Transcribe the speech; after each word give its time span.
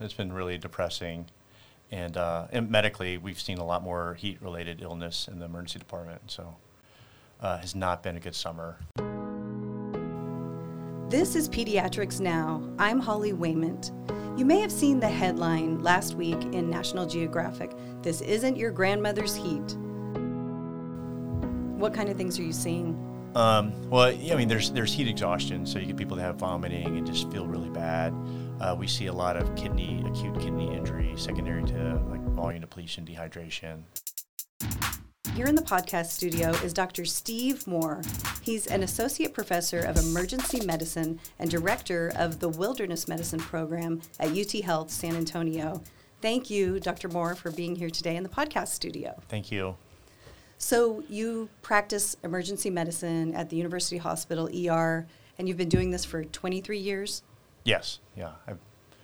It's 0.00 0.14
been 0.14 0.32
really 0.32 0.56
depressing. 0.56 1.26
And, 1.90 2.16
uh, 2.16 2.46
and 2.52 2.70
medically, 2.70 3.18
we've 3.18 3.40
seen 3.40 3.58
a 3.58 3.64
lot 3.64 3.82
more 3.82 4.14
heat 4.14 4.40
related 4.40 4.80
illness 4.80 5.28
in 5.30 5.38
the 5.38 5.44
emergency 5.44 5.78
department. 5.78 6.22
So 6.30 6.56
uh, 7.40 7.58
has 7.58 7.74
not 7.74 8.02
been 8.02 8.16
a 8.16 8.20
good 8.20 8.34
summer. 8.34 8.78
This 11.10 11.34
is 11.34 11.48
Pediatrics 11.48 12.20
Now. 12.20 12.62
I'm 12.78 13.00
Holly 13.00 13.32
Wayment. 13.32 13.92
You 14.38 14.44
may 14.46 14.60
have 14.60 14.72
seen 14.72 15.00
the 15.00 15.08
headline 15.08 15.82
last 15.82 16.14
week 16.14 16.40
in 16.52 16.70
National 16.70 17.04
Geographic 17.04 17.72
This 18.00 18.22
Isn't 18.22 18.56
Your 18.56 18.70
Grandmother's 18.70 19.34
Heat. 19.34 19.76
What 21.76 21.92
kind 21.92 22.08
of 22.08 22.16
things 22.16 22.38
are 22.38 22.42
you 22.42 22.52
seeing? 22.52 22.96
Um, 23.34 23.72
well, 23.90 24.12
yeah, 24.12 24.34
I 24.34 24.36
mean, 24.36 24.48
there's 24.48 24.70
there's 24.70 24.92
heat 24.92 25.08
exhaustion, 25.08 25.64
so 25.64 25.78
you 25.78 25.86
get 25.86 25.96
people 25.96 26.16
that 26.16 26.22
have 26.22 26.36
vomiting 26.36 26.98
and 26.98 27.06
just 27.06 27.30
feel 27.30 27.46
really 27.46 27.70
bad. 27.70 28.12
Uh, 28.60 28.76
we 28.78 28.86
see 28.86 29.06
a 29.06 29.12
lot 29.12 29.36
of 29.36 29.54
kidney 29.56 30.04
acute 30.06 30.38
kidney 30.38 30.74
injury 30.74 31.14
secondary 31.16 31.64
to 31.64 32.00
like 32.10 32.20
volume 32.34 32.60
depletion, 32.60 33.06
dehydration. 33.06 33.82
Here 35.34 35.46
in 35.46 35.54
the 35.54 35.62
podcast 35.62 36.06
studio 36.06 36.50
is 36.50 36.74
Dr. 36.74 37.06
Steve 37.06 37.66
Moore. 37.66 38.02
He's 38.42 38.66
an 38.66 38.82
associate 38.82 39.32
professor 39.32 39.80
of 39.80 39.96
emergency 39.96 40.64
medicine 40.66 41.20
and 41.38 41.50
director 41.50 42.12
of 42.16 42.40
the 42.40 42.48
Wilderness 42.50 43.08
Medicine 43.08 43.38
program 43.38 44.02
at 44.18 44.36
UT 44.36 44.52
Health 44.62 44.90
San 44.90 45.16
Antonio. 45.16 45.82
Thank 46.20 46.50
you, 46.50 46.80
Dr. 46.80 47.08
Moore, 47.08 47.34
for 47.34 47.50
being 47.50 47.76
here 47.76 47.88
today 47.88 48.16
in 48.16 48.22
the 48.22 48.28
podcast 48.28 48.68
studio. 48.68 49.18
Thank 49.28 49.50
you. 49.50 49.76
So, 50.58 51.02
you 51.08 51.48
practice 51.62 52.16
emergency 52.22 52.68
medicine 52.68 53.32
at 53.34 53.48
the 53.48 53.56
University 53.56 53.96
Hospital 53.96 54.50
ER, 54.54 55.06
and 55.38 55.48
you've 55.48 55.56
been 55.56 55.70
doing 55.70 55.90
this 55.90 56.04
for 56.04 56.24
23 56.24 56.78
years? 56.78 57.22
Yes, 57.64 57.98
yeah. 58.16 58.32
I've, 58.46 58.58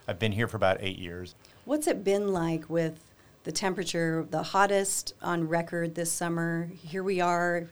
I've 0.09 0.19
been 0.19 0.33
here 0.33 0.48
for 0.48 0.56
about 0.56 0.78
eight 0.80 0.98
years. 0.98 1.34
What's 1.65 1.87
it 1.87 2.05
been 2.05 2.33
like 2.33 2.69
with 2.70 3.01
the 3.45 3.52
temperature, 3.52 4.27
the 4.30 4.42
hottest 4.42 5.15
on 5.21 5.48
record 5.48 5.95
this 5.95 6.10
summer? 6.10 6.71
Here 6.73 7.02
we 7.02 7.21
are 7.21 7.68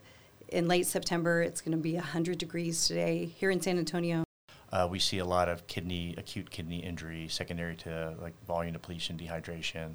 in 0.49 0.67
late 0.67 0.85
September. 0.85 1.41
It's 1.41 1.61
going 1.61 1.71
to 1.71 1.81
be 1.81 1.95
100 1.95 2.37
degrees 2.37 2.87
today 2.87 3.25
here 3.25 3.51
in 3.51 3.61
San 3.61 3.77
Antonio. 3.77 4.23
Uh, 4.71 4.87
we 4.89 4.99
see 4.99 5.19
a 5.19 5.25
lot 5.25 5.47
of 5.47 5.65
kidney 5.67 6.13
acute 6.17 6.49
kidney 6.49 6.79
injury 6.79 7.27
secondary 7.29 7.75
to 7.75 8.13
like 8.21 8.33
volume 8.45 8.73
depletion, 8.73 9.17
dehydration. 9.17 9.93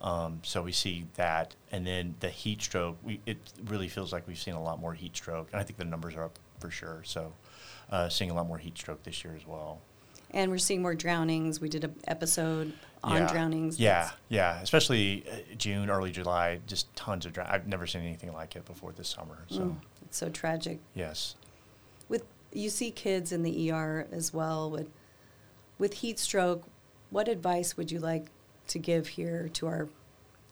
Um, 0.00 0.40
so 0.42 0.62
we 0.62 0.72
see 0.72 1.06
that, 1.14 1.54
and 1.72 1.86
then 1.86 2.14
the 2.20 2.28
heat 2.28 2.62
stroke. 2.62 2.96
We 3.02 3.20
it 3.26 3.38
really 3.66 3.88
feels 3.88 4.12
like 4.12 4.26
we've 4.26 4.38
seen 4.38 4.54
a 4.54 4.62
lot 4.62 4.80
more 4.80 4.94
heat 4.94 5.16
stroke, 5.16 5.48
and 5.52 5.60
I 5.60 5.64
think 5.64 5.78
the 5.78 5.84
numbers 5.84 6.14
are 6.14 6.24
up 6.24 6.38
for 6.60 6.70
sure. 6.70 7.02
So, 7.04 7.32
uh, 7.90 8.08
seeing 8.08 8.30
a 8.30 8.34
lot 8.34 8.46
more 8.46 8.58
heat 8.58 8.76
stroke 8.78 9.02
this 9.02 9.24
year 9.24 9.34
as 9.36 9.46
well. 9.46 9.80
And 10.32 10.50
we're 10.50 10.58
seeing 10.58 10.82
more 10.82 10.94
drownings. 10.94 11.60
We 11.60 11.68
did 11.68 11.84
an 11.84 11.94
episode 12.06 12.72
on 13.04 13.16
yeah. 13.22 13.32
drownings. 13.32 13.78
Yeah, 13.78 13.94
That's- 14.02 14.18
yeah, 14.28 14.60
especially 14.60 15.24
uh, 15.30 15.36
June, 15.56 15.88
early 15.90 16.10
July, 16.10 16.60
just 16.66 16.94
tons 16.96 17.24
of 17.26 17.32
drown. 17.32 17.48
I've 17.50 17.66
never 17.68 17.86
seen 17.86 18.02
anything 18.02 18.32
like 18.32 18.56
it 18.56 18.64
before 18.64 18.92
this 18.92 19.08
summer. 19.08 19.38
So 19.48 19.60
Mm, 19.60 19.76
it's 20.02 20.16
so 20.18 20.28
tragic. 20.28 20.80
yes, 20.94 21.36
With 22.08 22.24
you 22.52 22.70
see 22.70 22.90
kids 22.90 23.32
in 23.32 23.42
the 23.42 23.70
ER 23.70 24.06
as 24.12 24.32
well 24.34 24.70
with 24.70 24.88
with 25.78 25.94
heat 25.94 26.18
stroke. 26.18 26.64
What 27.10 27.28
advice 27.28 27.76
would 27.76 27.90
you 27.92 27.98
like 28.00 28.26
to 28.68 28.78
give 28.78 29.08
here 29.08 29.48
to 29.54 29.66
our 29.66 29.88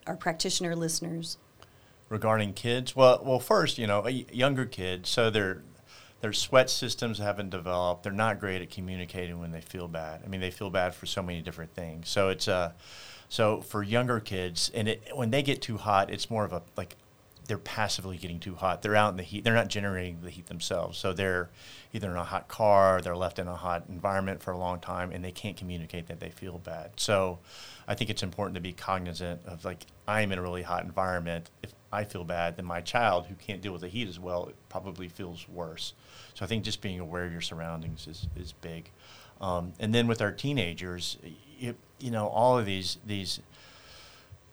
our 0.07 0.17
practitioner 0.17 0.77
listeners? 0.77 1.39
regarding 2.11 2.53
kids, 2.53 2.95
well, 2.95 3.21
well, 3.25 3.41
first, 3.41 3.77
you 3.79 3.87
know, 3.87 4.07
a 4.07 4.11
younger 4.11 4.67
kids, 4.67 5.09
so 5.09 5.31
their 5.31 5.63
their 6.25 6.33
sweat 6.33 6.71
systems 6.71 7.19
haven't 7.19 7.51
developed. 7.51 8.03
They're 8.03 8.11
not 8.11 8.41
great 8.41 8.63
at 8.63 8.71
communicating 8.71 9.41
when 9.41 9.53
they 9.53 9.61
feel 9.61 9.89
bad. 9.89 10.23
I 10.25 10.27
mean, 10.27 10.41
they 10.41 10.51
feel 10.51 10.71
bad 10.71 10.95
for 10.95 11.05
so 11.05 11.23
many 11.23 11.43
different 11.43 11.75
things. 11.75 12.09
So 12.09 12.31
it's 12.31 12.49
uh, 12.49 12.73
so 13.29 13.61
for 13.61 13.83
younger 13.83 14.21
kids, 14.21 14.71
and 14.75 14.89
it, 14.89 15.11
when 15.13 15.31
they 15.31 15.43
get 15.43 15.61
too 15.61 15.77
hot, 15.77 16.09
it's 16.09 16.31
more 16.31 16.47
of 16.47 16.55
a 16.55 16.63
like 16.79 16.97
they're 17.47 17.59
passively 17.59 18.17
getting 18.17 18.41
too 18.41 18.55
hot. 18.55 18.81
They're 18.81 18.97
out 18.97 19.11
in 19.11 19.19
the 19.19 19.23
heat. 19.23 19.45
They're 19.45 19.53
not 19.53 19.69
generating 19.69 20.23
the 20.23 20.31
heat 20.31 20.47
themselves. 20.47 20.97
So 20.97 21.13
they're 21.13 21.51
either 21.93 22.11
in 22.11 22.17
a 22.17 22.25
hot 22.25 22.49
car, 22.49 23.03
they're 23.03 23.15
left 23.15 23.39
in 23.39 23.47
a 23.47 23.55
hot 23.55 23.85
environment 23.91 24.43
for 24.43 24.53
a 24.53 24.57
long 24.57 24.81
time, 24.81 25.13
and 25.13 25.23
they 25.23 25.31
can't 25.31 25.59
communicate 25.59 26.07
that 26.07 26.21
they 26.21 26.31
feel 26.31 26.57
bad. 26.57 26.93
So 26.97 27.41
I 27.87 27.95
think 27.95 28.09
it's 28.09 28.23
important 28.23 28.55
to 28.55 28.63
be 28.63 28.73
cognizant 28.73 29.43
of 29.45 29.67
like 29.67 29.85
I'm 30.09 30.33
in 30.33 30.39
a 30.39 30.43
really 30.43 30.63
hot 30.63 30.85
environment. 30.85 31.51
If 31.63 31.75
I 31.95 32.05
feel 32.05 32.25
bad, 32.25 32.57
then 32.57 32.65
my 32.67 32.81
child 32.81 33.27
who 33.27 33.35
can't 33.35 33.63
deal 33.63 33.73
with 33.73 33.83
the 33.83 33.89
heat 33.89 34.09
as 34.09 34.19
well 34.19 34.51
probably 34.69 35.09
feels 35.09 35.49
worse. 35.49 35.95
So 36.35 36.45
I 36.45 36.49
think 36.49 36.65
just 36.65 36.81
being 36.81 37.01
aware 37.01 37.25
of 37.25 37.33
your 37.33 37.41
surroundings 37.41 38.07
is, 38.07 38.27
is 38.37 38.53
big. 38.53 38.91
Um, 39.41 39.73
and 39.79 39.95
then 39.95 40.07
with 40.07 40.21
our 40.21 40.33
teenagers, 40.33 41.19
you, 41.59 41.75
you 41.99 42.11
know, 42.11 42.29
all 42.29 42.59
of 42.59 42.67
these 42.67 42.99
these 43.07 43.41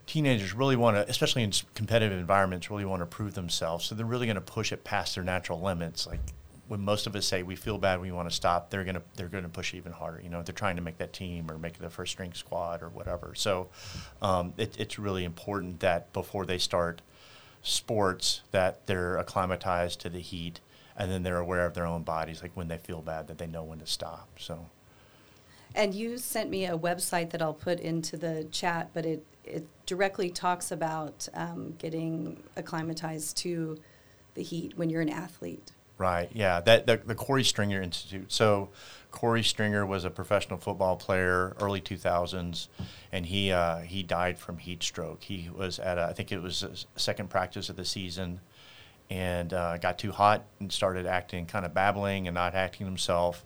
teenagers 0.07 0.53
really 0.53 0.75
want 0.75 0.97
to, 0.97 1.09
especially 1.09 1.43
in 1.43 1.51
competitive 1.75 2.17
environments, 2.17 2.69
really 2.69 2.85
want 2.85 3.01
to 3.01 3.05
prove 3.05 3.33
themselves. 3.33 3.85
So 3.85 3.95
they're 3.95 4.05
really 4.05 4.25
going 4.25 4.35
to 4.35 4.41
push 4.41 4.71
it 4.71 4.83
past 4.83 5.15
their 5.15 5.23
natural 5.23 5.61
limits. 5.61 6.07
Like 6.07 6.19
when 6.67 6.81
most 6.81 7.07
of 7.07 7.15
us 7.15 7.25
say 7.25 7.43
we 7.43 7.55
feel 7.55 7.77
bad, 7.77 8.01
we 8.01 8.11
want 8.11 8.29
to 8.29 8.35
stop, 8.35 8.69
they're 8.69 8.83
going 8.83 8.95
to 8.95 9.01
they're 9.15 9.27
going 9.27 9.43
to 9.43 9.49
push 9.49 9.73
even 9.73 9.91
harder. 9.91 10.21
You 10.21 10.29
know, 10.29 10.41
they're 10.41 10.53
trying 10.53 10.75
to 10.77 10.81
make 10.81 10.97
that 10.97 11.13
team 11.13 11.49
or 11.49 11.57
make 11.57 11.77
the 11.77 11.89
first 11.89 12.11
string 12.13 12.33
squad 12.33 12.81
or 12.81 12.89
whatever. 12.89 13.33
So 13.35 13.69
um, 14.21 14.53
it, 14.57 14.79
it's 14.79 14.97
really 14.97 15.23
important 15.23 15.79
that 15.81 16.11
before 16.13 16.45
they 16.45 16.57
start 16.57 17.01
sports, 17.61 18.41
that 18.51 18.85
they're 18.87 19.17
acclimatized 19.17 19.99
to 20.01 20.09
the 20.09 20.19
heat. 20.19 20.59
And 20.97 21.09
then 21.09 21.23
they're 21.23 21.39
aware 21.39 21.65
of 21.65 21.73
their 21.73 21.85
own 21.85 22.03
bodies, 22.03 22.41
like 22.41 22.51
when 22.53 22.67
they 22.67 22.77
feel 22.77 23.01
bad, 23.01 23.27
that 23.27 23.37
they 23.37 23.47
know 23.47 23.63
when 23.63 23.79
to 23.79 23.87
stop. 23.87 24.27
So, 24.37 24.67
And 25.73 25.95
you 25.95 26.17
sent 26.17 26.49
me 26.49 26.65
a 26.65 26.77
website 26.77 27.31
that 27.31 27.41
I'll 27.41 27.53
put 27.53 27.79
into 27.79 28.17
the 28.17 28.45
chat, 28.51 28.89
but 28.93 29.05
it, 29.05 29.25
it 29.43 29.65
directly 29.85 30.29
talks 30.29 30.71
about 30.71 31.27
um, 31.33 31.75
getting 31.77 32.43
acclimatized 32.55 33.37
to 33.37 33.77
the 34.33 34.43
heat 34.43 34.77
when 34.77 34.89
you're 34.89 35.01
an 35.01 35.09
athlete. 35.09 35.71
Right. 35.97 36.29
Yeah. 36.33 36.61
That 36.61 36.87
the, 36.87 36.97
the 36.97 37.15
Korey 37.15 37.45
Stringer 37.45 37.81
Institute. 37.81 38.31
So, 38.31 38.69
Korey 39.11 39.43
Stringer 39.43 39.85
was 39.85 40.05
a 40.05 40.09
professional 40.09 40.57
football 40.57 40.95
player, 40.95 41.55
early 41.59 41.81
2000s, 41.81 42.67
and 43.11 43.25
he 43.25 43.51
uh, 43.51 43.79
he 43.79 44.03
died 44.03 44.39
from 44.39 44.57
heat 44.57 44.81
stroke. 44.81 45.23
He 45.23 45.49
was 45.53 45.79
at 45.79 45.97
a, 45.97 46.03
I 46.03 46.13
think 46.13 46.31
it 46.31 46.41
was 46.41 46.87
second 46.95 47.29
practice 47.29 47.69
of 47.69 47.75
the 47.75 47.85
season, 47.85 48.39
and 49.09 49.53
uh, 49.53 49.77
got 49.77 49.99
too 49.99 50.11
hot 50.11 50.45
and 50.59 50.71
started 50.71 51.05
acting 51.05 51.45
kind 51.45 51.65
of 51.65 51.73
babbling 51.73 52.27
and 52.27 52.33
not 52.35 52.55
acting 52.55 52.87
himself. 52.87 53.45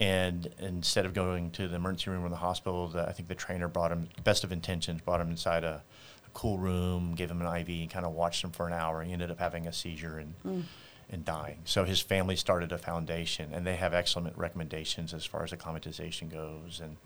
And 0.00 0.48
instead 0.58 1.04
of 1.06 1.14
going 1.14 1.50
to 1.52 1.68
the 1.68 1.76
emergency 1.76 2.10
room 2.10 2.24
or 2.24 2.28
the 2.28 2.36
hospital, 2.36 2.88
the, 2.88 3.06
I 3.08 3.12
think 3.12 3.28
the 3.28 3.34
trainer 3.34 3.68
brought 3.68 3.92
him, 3.92 4.08
best 4.24 4.42
of 4.42 4.50
intentions, 4.50 5.00
brought 5.00 5.20
him 5.20 5.30
inside 5.30 5.62
a, 5.62 5.82
a 6.26 6.30
cool 6.34 6.58
room, 6.58 7.14
gave 7.14 7.30
him 7.30 7.40
an 7.40 7.56
IV, 7.56 7.68
and 7.68 7.90
kind 7.90 8.04
of 8.06 8.12
watched 8.12 8.42
him 8.42 8.50
for 8.50 8.66
an 8.66 8.72
hour. 8.72 9.02
He 9.02 9.12
ended 9.12 9.30
up 9.30 9.38
having 9.38 9.66
a 9.66 9.72
seizure 9.72 10.18
and 10.18 10.64
and 11.12 11.24
dying. 11.24 11.58
So 11.64 11.84
his 11.84 12.00
family 12.00 12.36
started 12.36 12.72
a 12.72 12.78
foundation, 12.78 13.50
and 13.52 13.66
they 13.66 13.76
have 13.76 13.92
excellent 13.92 14.36
recommendations 14.36 15.12
as 15.12 15.24
far 15.24 15.44
as 15.44 15.52
acclimatization 15.52 16.28
goes, 16.28 16.80
and 16.82 16.96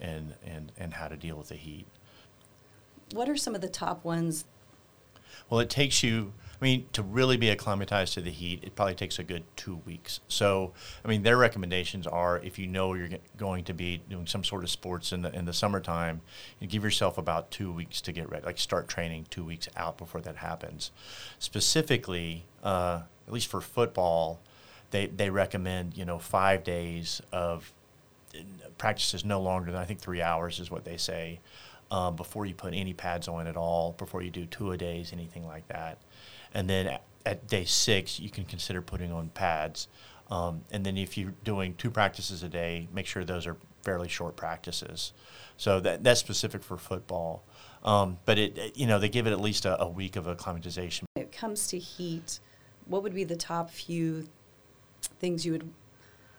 and 0.00 0.34
and 0.44 0.72
and 0.76 0.94
how 0.94 1.08
to 1.08 1.16
deal 1.16 1.36
with 1.36 1.48
the 1.48 1.54
heat. 1.54 1.86
What 3.12 3.28
are 3.28 3.36
some 3.36 3.54
of 3.54 3.60
the 3.60 3.68
top 3.68 4.04
ones? 4.04 4.44
Well, 5.48 5.60
it 5.60 5.70
takes 5.70 6.02
you. 6.02 6.32
I 6.60 6.64
mean, 6.64 6.86
to 6.92 7.02
really 7.02 7.36
be 7.36 7.50
acclimatized 7.50 8.14
to 8.14 8.20
the 8.20 8.30
heat, 8.30 8.60
it 8.62 8.74
probably 8.74 8.94
takes 8.94 9.18
a 9.18 9.24
good 9.24 9.42
two 9.56 9.82
weeks. 9.84 10.20
So, 10.28 10.72
I 11.04 11.08
mean, 11.08 11.22
their 11.22 11.36
recommendations 11.36 12.06
are 12.06 12.38
if 12.38 12.58
you 12.58 12.66
know 12.66 12.94
you're 12.94 13.10
going 13.36 13.64
to 13.64 13.74
be 13.74 14.00
doing 14.08 14.26
some 14.26 14.44
sort 14.44 14.64
of 14.64 14.70
sports 14.70 15.12
in 15.12 15.22
the 15.22 15.32
in 15.32 15.44
the 15.44 15.52
summertime, 15.52 16.22
you 16.60 16.66
give 16.66 16.82
yourself 16.82 17.18
about 17.18 17.50
two 17.50 17.72
weeks 17.72 18.00
to 18.02 18.12
get 18.12 18.30
ready. 18.30 18.44
Like 18.46 18.58
start 18.58 18.88
training 18.88 19.26
two 19.30 19.44
weeks 19.44 19.68
out 19.76 19.98
before 19.98 20.20
that 20.22 20.36
happens. 20.36 20.90
Specifically, 21.38 22.46
uh, 22.62 23.02
at 23.26 23.32
least 23.32 23.48
for 23.48 23.60
football, 23.60 24.40
they 24.90 25.06
they 25.06 25.30
recommend 25.30 25.96
you 25.96 26.04
know 26.04 26.18
five 26.18 26.64
days 26.64 27.20
of 27.32 27.72
practices 28.78 29.24
no 29.24 29.40
longer 29.40 29.70
than 29.70 29.80
I 29.80 29.84
think 29.84 30.00
three 30.00 30.22
hours 30.22 30.58
is 30.60 30.70
what 30.70 30.84
they 30.84 30.96
say 30.96 31.40
um, 31.90 32.16
before 32.16 32.46
you 32.46 32.54
put 32.54 32.74
any 32.74 32.92
pads 32.92 33.28
on 33.28 33.46
at 33.46 33.56
all, 33.56 33.92
before 33.98 34.22
you 34.22 34.30
do 34.30 34.46
two 34.46 34.72
a 34.72 34.76
days, 34.76 35.12
anything 35.12 35.46
like 35.46 35.68
that. 35.68 35.98
And 36.52 36.68
then 36.68 36.86
at, 36.88 37.02
at 37.24 37.46
day 37.46 37.64
six, 37.64 38.18
you 38.18 38.30
can 38.30 38.44
consider 38.44 38.82
putting 38.82 39.12
on 39.12 39.28
pads. 39.30 39.86
Um, 40.30 40.62
and 40.72 40.84
then 40.84 40.96
if 40.96 41.16
you're 41.16 41.34
doing 41.44 41.74
two 41.76 41.90
practices 41.90 42.42
a 42.42 42.48
day, 42.48 42.88
make 42.92 43.06
sure 43.06 43.24
those 43.24 43.46
are 43.46 43.56
fairly 43.82 44.08
short 44.08 44.34
practices. 44.36 45.12
So 45.56 45.78
that 45.80 46.02
that's 46.02 46.18
specific 46.20 46.64
for 46.64 46.76
football. 46.76 47.44
Um, 47.84 48.18
but 48.24 48.38
it, 48.38 48.56
it- 48.58 48.76
you 48.76 48.86
know, 48.86 48.98
they 48.98 49.08
give 49.08 49.26
it 49.26 49.32
at 49.32 49.40
least 49.40 49.64
a, 49.64 49.80
a 49.80 49.88
week 49.88 50.16
of 50.16 50.26
acclimatization. 50.26 51.06
When 51.14 51.26
it 51.26 51.32
comes 51.32 51.68
to 51.68 51.78
heat, 51.78 52.40
what 52.86 53.02
would 53.02 53.14
be 53.14 53.24
the 53.24 53.36
top 53.36 53.70
few 53.70 54.28
things 55.18 55.44
you 55.44 55.52
would 55.52 55.70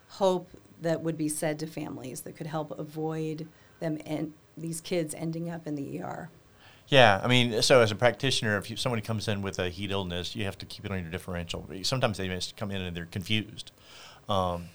hope 0.09 0.49
that 0.81 1.01
would 1.01 1.17
be 1.17 1.29
said 1.29 1.59
to 1.59 1.67
families 1.67 2.21
that 2.21 2.35
could 2.35 2.47
help 2.47 2.77
avoid 2.77 3.47
them 3.79 3.97
and 4.05 4.33
these 4.57 4.81
kids 4.81 5.13
ending 5.15 5.49
up 5.49 5.67
in 5.67 5.75
the 5.75 6.01
ER? 6.01 6.29
Yeah, 6.87 7.19
I 7.23 7.27
mean, 7.27 7.61
so 7.63 7.81
as 7.81 7.91
a 7.91 7.95
practitioner, 7.95 8.57
if 8.57 8.69
you, 8.69 8.77
somebody 8.77 9.01
comes 9.01 9.27
in 9.27 9.41
with 9.41 9.57
a 9.57 9.69
heat 9.69 9.89
illness, 9.89 10.35
you 10.35 10.45
have 10.45 10.57
to 10.59 10.65
keep 10.67 10.85
it 10.85 10.91
on 10.91 11.01
your 11.01 11.09
differential. 11.09 11.67
Sometimes 11.81 12.17
they 12.17 12.27
just 12.27 12.55
come 12.57 12.69
in 12.69 12.81
and 12.81 12.95
they're 12.95 13.05
confused. 13.05 13.71
Um, 14.29 14.65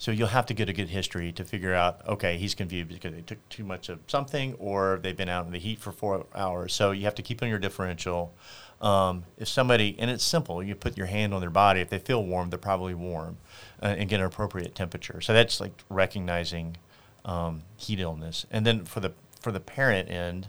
so 0.00 0.10
you'll 0.10 0.28
have 0.28 0.46
to 0.46 0.54
get 0.54 0.66
a 0.66 0.72
good 0.72 0.88
history 0.88 1.30
to 1.30 1.44
figure 1.44 1.74
out, 1.74 2.00
okay, 2.08 2.38
he's 2.38 2.54
confused 2.54 2.88
because 2.88 3.12
they 3.12 3.20
took 3.20 3.46
too 3.50 3.64
much 3.64 3.90
of 3.90 3.98
something 4.06 4.54
or 4.54 4.98
they've 5.02 5.14
been 5.14 5.28
out 5.28 5.44
in 5.44 5.52
the 5.52 5.58
heat 5.58 5.78
for 5.78 5.92
four 5.92 6.24
hours. 6.34 6.72
So 6.72 6.92
you 6.92 7.04
have 7.04 7.14
to 7.16 7.22
keep 7.22 7.42
on 7.42 7.50
your 7.50 7.58
differential. 7.58 8.32
Um, 8.80 9.24
if 9.36 9.46
somebody, 9.46 9.96
and 9.98 10.10
it's 10.10 10.24
simple, 10.24 10.62
you 10.62 10.74
put 10.74 10.96
your 10.96 11.08
hand 11.08 11.34
on 11.34 11.42
their 11.42 11.50
body. 11.50 11.82
If 11.82 11.90
they 11.90 11.98
feel 11.98 12.24
warm, 12.24 12.48
they're 12.48 12.58
probably 12.58 12.94
warm 12.94 13.36
uh, 13.82 13.94
and 13.98 14.08
get 14.08 14.20
an 14.20 14.26
appropriate 14.26 14.74
temperature. 14.74 15.20
So 15.20 15.34
that's 15.34 15.60
like 15.60 15.72
recognizing 15.90 16.78
um, 17.26 17.60
heat 17.76 18.00
illness. 18.00 18.46
And 18.50 18.64
then 18.64 18.86
for 18.86 19.00
the, 19.00 19.12
for 19.42 19.52
the 19.52 19.60
parent 19.60 20.10
end, 20.10 20.48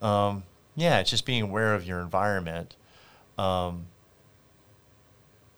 um, 0.00 0.44
yeah, 0.74 1.00
it's 1.00 1.10
just 1.10 1.26
being 1.26 1.42
aware 1.42 1.74
of 1.74 1.86
your 1.86 2.00
environment. 2.00 2.76
Um, 3.36 3.88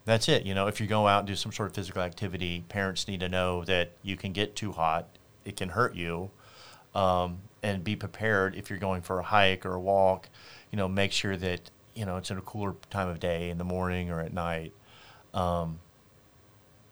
that's 0.05 0.29
it. 0.29 0.45
You 0.45 0.55
know, 0.55 0.67
if 0.67 0.81
you 0.81 0.87
go 0.87 1.07
out 1.07 1.21
and 1.21 1.29
do 1.29 1.37
some 1.37 1.53
sort 1.53 1.69
of 1.69 1.75
physical 1.75 2.03
activity, 2.03 2.65
parents 2.69 3.07
need 3.07 3.21
to 3.21 3.29
know 3.29 3.65
that 3.65 3.93
you 4.03 4.17
can 4.17 4.33
get 4.33 4.57
too 4.57 4.73
hot, 4.73 5.09
it 5.45 5.57
can 5.57 5.71
hurt 5.71 5.95
you, 5.95 6.31
um, 6.95 7.39
and 7.63 7.85
be 7.85 7.97
prepared 7.97 8.57
if 8.57 8.71
you're 8.71 8.79
going 8.79 9.03
for 9.03 9.19
a 9.19 9.23
hike 9.23 9.65
or 9.65 9.75
a 9.75 9.81
walk. 9.81 10.29
You 10.71 10.77
know, 10.77 10.89
make 10.89 11.13
sure 11.13 11.37
that 11.37 11.71
you 11.95 12.05
know 12.05 12.17
it's 12.17 12.31
in 12.31 12.39
a 12.39 12.43
cooler 12.43 12.75
time 12.91 13.09
of 13.09 13.21
day 13.21 13.51
in 13.51 13.59
the 13.59 13.65
morning 13.65 14.11
or 14.11 14.21
at 14.21 14.33
night. 14.33 14.73
Um, 15.35 15.79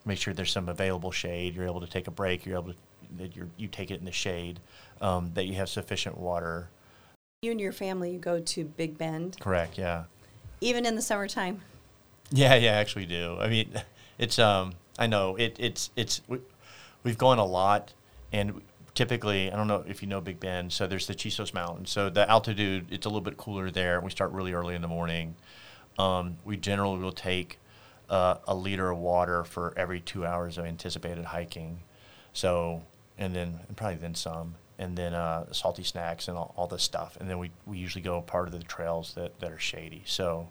make 0.05 0.19
sure 0.19 0.33
there's 0.33 0.53
some 0.53 0.69
available 0.69 1.11
shade. 1.11 1.55
You're 1.55 1.67
able 1.67 1.81
to 1.81 1.87
take 1.87 2.07
a 2.07 2.13
break. 2.13 2.47
You're 2.47 2.59
able 2.59 2.73
to 2.73 2.79
that 3.17 3.35
you 3.35 3.51
you 3.57 3.69
take 3.69 3.91
it 3.91 3.99
in 3.99 4.05
the 4.05 4.13
shade. 4.13 4.61
Um, 5.01 5.33
that 5.35 5.47
you 5.47 5.55
have 5.55 5.69
sufficient 5.69 6.19
water. 6.19 6.69
You 7.43 7.53
and 7.53 7.61
your 7.61 7.73
family, 7.73 8.13
you 8.13 8.19
go 8.19 8.39
to 8.39 8.65
Big 8.65 8.99
Bend. 8.99 9.39
Correct. 9.41 9.79
Yeah. 9.79 10.05
Even 10.61 10.85
in 10.85 10.95
the 10.95 11.01
summertime. 11.01 11.63
Yeah, 12.31 12.55
yeah, 12.55 12.73
actually 12.73 13.07
do. 13.07 13.37
I 13.41 13.49
mean, 13.49 13.75
it's 14.19 14.39
um, 14.39 14.75
I 14.99 15.07
know 15.07 15.37
it, 15.37 15.57
it's 15.59 15.91
it's 15.97 16.23
we, 16.29 16.39
we've 17.03 17.19
gone 17.19 17.39
a 17.39 17.45
lot, 17.45 17.93
and 18.33 18.63
typically, 18.95 19.51
I 19.51 19.57
don't 19.57 19.69
know 19.69 19.85
if 19.87 20.03
you 20.03 20.09
know 20.09 20.21
Big 20.21 20.41
Bend. 20.41 20.73
So 20.73 20.87
there's 20.87 21.07
the 21.07 21.15
Chisos 21.15 21.53
Mountains. 21.55 21.91
So 21.91 22.11
the 22.11 22.29
altitude, 22.31 22.87
it's 22.91 23.07
a 23.07 23.09
little 23.09 23.21
bit 23.21 23.37
cooler 23.37 23.71
there. 23.71 24.01
We 24.01 24.11
start 24.11 24.33
really 24.33 24.53
early 24.53 24.75
in 24.75 24.83
the 24.83 24.89
morning. 24.89 25.35
Um, 25.99 26.39
we 26.45 26.57
generally 26.57 26.99
will 27.01 27.13
take 27.13 27.59
uh, 28.09 28.37
a 28.47 28.55
liter 28.55 28.91
of 28.91 28.99
water 28.99 29.45
for 29.45 29.75
every 29.77 30.01
two 30.01 30.25
hours 30.25 30.59
of 30.59 30.65
anticipated 30.65 31.27
hiking. 31.27 31.81
So 32.33 32.83
and 33.19 33.35
then 33.35 33.61
and 33.69 33.77
probably 33.77 33.97
then 33.97 34.15
some, 34.15 34.55
and 34.79 34.97
then 34.97 35.15
uh, 35.15 35.53
salty 35.53 35.83
snacks 35.83 36.29
and 36.29 36.37
all, 36.39 36.55
all 36.57 36.67
this 36.67 36.83
stuff. 36.83 37.17
And 37.21 37.29
then 37.29 37.39
we, 37.39 37.51
we 37.67 37.77
usually 37.79 38.03
go 38.03 38.21
part 38.23 38.47
of 38.49 38.53
the 38.53 38.65
trails 38.65 39.15
that, 39.15 39.39
that 39.41 39.53
are 39.53 39.59
shady. 39.59 40.03
So 40.07 40.49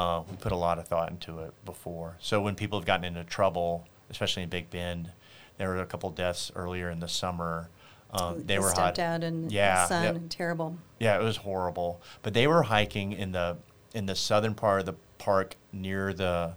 uh, 0.00 0.22
we 0.30 0.36
put 0.36 0.52
a 0.52 0.56
lot 0.56 0.78
of 0.78 0.88
thought 0.88 1.10
into 1.10 1.40
it 1.40 1.52
before. 1.64 2.16
So 2.20 2.40
when 2.40 2.54
people 2.54 2.78
have 2.78 2.86
gotten 2.86 3.04
into 3.04 3.22
trouble, 3.24 3.86
especially 4.08 4.42
in 4.44 4.48
Big 4.48 4.70
Bend, 4.70 5.10
there 5.58 5.68
were 5.68 5.80
a 5.82 5.86
couple 5.86 6.10
deaths 6.10 6.50
earlier 6.56 6.88
in 6.90 7.00
the 7.00 7.08
summer. 7.08 7.68
Um, 8.12 8.38
they, 8.38 8.54
they 8.54 8.58
were 8.58 8.72
hot. 8.72 8.98
out 8.98 9.22
in 9.22 9.50
Yeah, 9.50 9.82
the 9.82 9.86
sun 9.88 10.16
and 10.16 10.30
terrible. 10.30 10.76
Yeah, 10.98 11.18
it 11.20 11.22
was 11.22 11.36
horrible. 11.36 12.00
But 12.22 12.32
they 12.34 12.46
were 12.46 12.62
hiking 12.62 13.12
in 13.12 13.32
the 13.32 13.58
in 13.94 14.06
the 14.06 14.14
southern 14.14 14.54
part 14.54 14.80
of 14.80 14.86
the 14.86 14.94
park 15.18 15.56
near 15.72 16.12
the 16.14 16.54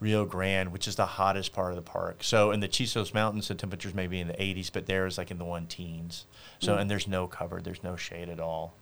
Rio 0.00 0.24
Grande, 0.24 0.72
which 0.72 0.88
is 0.88 0.96
the 0.96 1.06
hottest 1.06 1.52
part 1.52 1.70
of 1.70 1.76
the 1.76 1.82
park. 1.82 2.22
So 2.24 2.52
in 2.52 2.60
the 2.60 2.68
Chisos 2.68 3.12
Mountains, 3.14 3.48
the 3.48 3.54
temperatures 3.54 3.94
may 3.94 4.06
be 4.06 4.18
in 4.20 4.28
the 4.28 4.34
80s, 4.34 4.70
but 4.72 4.86
there 4.86 5.06
is 5.06 5.18
like 5.18 5.30
in 5.30 5.38
the 5.38 5.44
one 5.44 5.66
teens. 5.66 6.24
So 6.60 6.74
Mm. 6.76 6.80
and 6.82 6.90
there's 6.90 7.06
no 7.08 7.26
cover, 7.26 7.60
there's 7.60 7.82
no 7.84 7.96
shade 7.96 8.28
at 8.28 8.40
all. 8.40 8.74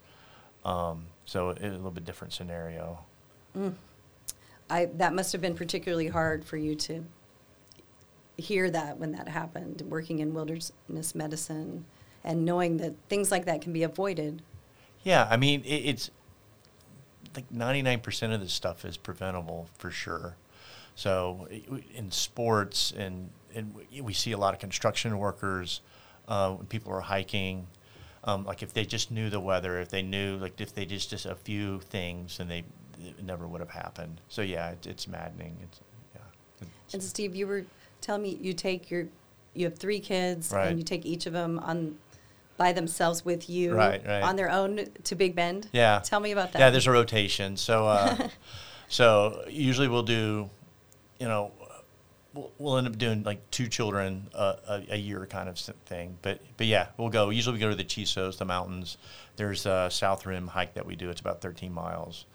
Um, 0.64 1.06
so 1.24 1.50
it's 1.50 1.60
a 1.62 1.68
little 1.68 1.90
bit 1.90 2.04
different 2.04 2.32
scenario. 2.32 3.04
I 4.68 4.86
that 4.96 5.14
must 5.14 5.32
have 5.32 5.40
been 5.40 5.54
particularly 5.54 6.08
hard 6.08 6.44
for 6.44 6.56
you 6.56 6.74
to 6.76 7.04
hear 8.36 8.70
that 8.70 8.98
when 8.98 9.12
that 9.12 9.28
happened, 9.28 9.82
working 9.88 10.18
in 10.20 10.32
wilderness 10.34 10.72
medicine 11.14 11.84
and 12.24 12.44
knowing 12.44 12.78
that 12.78 12.94
things 13.08 13.30
like 13.30 13.44
that 13.46 13.60
can 13.60 13.72
be 13.72 13.82
avoided. 13.82 14.42
Yeah, 15.02 15.26
I 15.30 15.36
mean, 15.36 15.62
it, 15.64 15.68
it's 15.68 16.10
like 17.34 17.48
99% 17.50 18.34
of 18.34 18.40
this 18.40 18.52
stuff 18.52 18.84
is 18.84 18.96
preventable 18.96 19.68
for 19.78 19.90
sure. 19.90 20.36
So 20.94 21.48
in 21.94 22.10
sports, 22.10 22.92
and, 22.96 23.30
and 23.54 23.74
we 24.02 24.12
see 24.12 24.32
a 24.32 24.38
lot 24.38 24.52
of 24.52 24.60
construction 24.60 25.16
workers, 25.18 25.80
uh, 26.28 26.52
when 26.52 26.66
people 26.66 26.92
are 26.92 27.00
hiking, 27.00 27.66
um, 28.24 28.44
like 28.44 28.62
if 28.62 28.74
they 28.74 28.84
just 28.84 29.10
knew 29.10 29.30
the 29.30 29.40
weather, 29.40 29.80
if 29.80 29.88
they 29.88 30.02
knew, 30.02 30.36
like 30.36 30.60
if 30.60 30.74
they 30.74 30.84
just, 30.84 31.10
just 31.10 31.24
a 31.24 31.34
few 31.34 31.80
things, 31.80 32.38
and 32.38 32.50
they, 32.50 32.64
it 33.04 33.24
never 33.24 33.46
would 33.46 33.60
have 33.60 33.70
happened. 33.70 34.20
So 34.28 34.42
yeah, 34.42 34.70
it, 34.70 34.86
it's 34.86 35.08
maddening. 35.08 35.56
It's, 35.62 35.80
yeah. 36.14 36.20
It's- 36.62 36.94
And 36.94 37.02
Steve, 37.02 37.34
you 37.34 37.46
were 37.46 37.64
telling 38.00 38.22
me 38.22 38.38
you 38.40 38.52
take 38.52 38.90
your 38.90 39.06
you 39.54 39.64
have 39.66 39.76
three 39.78 39.98
kids 40.00 40.52
Right. 40.52 40.68
and 40.68 40.78
you 40.78 40.84
take 40.84 41.04
each 41.04 41.26
of 41.26 41.32
them 41.32 41.58
on 41.58 41.96
by 42.56 42.72
themselves 42.72 43.24
with 43.24 43.48
you 43.50 43.74
Right, 43.74 44.04
right. 44.06 44.22
on 44.22 44.36
their 44.36 44.50
own 44.50 44.84
to 45.04 45.14
Big 45.14 45.34
Bend. 45.34 45.68
Yeah. 45.72 46.00
Tell 46.04 46.20
me 46.20 46.30
about 46.30 46.52
that. 46.52 46.58
Yeah, 46.60 46.70
there's 46.70 46.86
a 46.86 46.90
rotation. 46.92 47.56
So, 47.56 47.86
uh, 47.88 48.28
so 48.88 49.44
usually 49.48 49.88
we'll 49.88 50.02
do, 50.02 50.50
you 51.18 51.26
know, 51.26 51.52
we'll, 52.34 52.52
we'll 52.58 52.76
end 52.76 52.86
up 52.86 52.98
doing 52.98 53.22
like 53.22 53.50
two 53.50 53.66
children 53.66 54.28
uh, 54.34 54.56
a, 54.68 54.82
a 54.90 54.96
year 54.96 55.26
kind 55.26 55.48
of 55.48 55.58
thing. 55.58 56.16
But 56.22 56.40
but 56.56 56.66
yeah, 56.66 56.88
we'll 56.96 57.08
go. 57.08 57.30
Usually 57.30 57.54
we 57.54 57.60
go 57.60 57.70
to 57.70 57.74
the 57.76 57.84
Chisos, 57.84 58.36
the 58.38 58.44
mountains. 58.44 58.98
There's 59.36 59.64
a 59.66 59.88
South 59.90 60.26
Rim 60.26 60.46
hike 60.48 60.74
that 60.74 60.84
we 60.86 60.96
do. 60.96 61.08
It's 61.10 61.20
about 61.20 61.40
13 61.40 61.72
miles, 61.72 62.26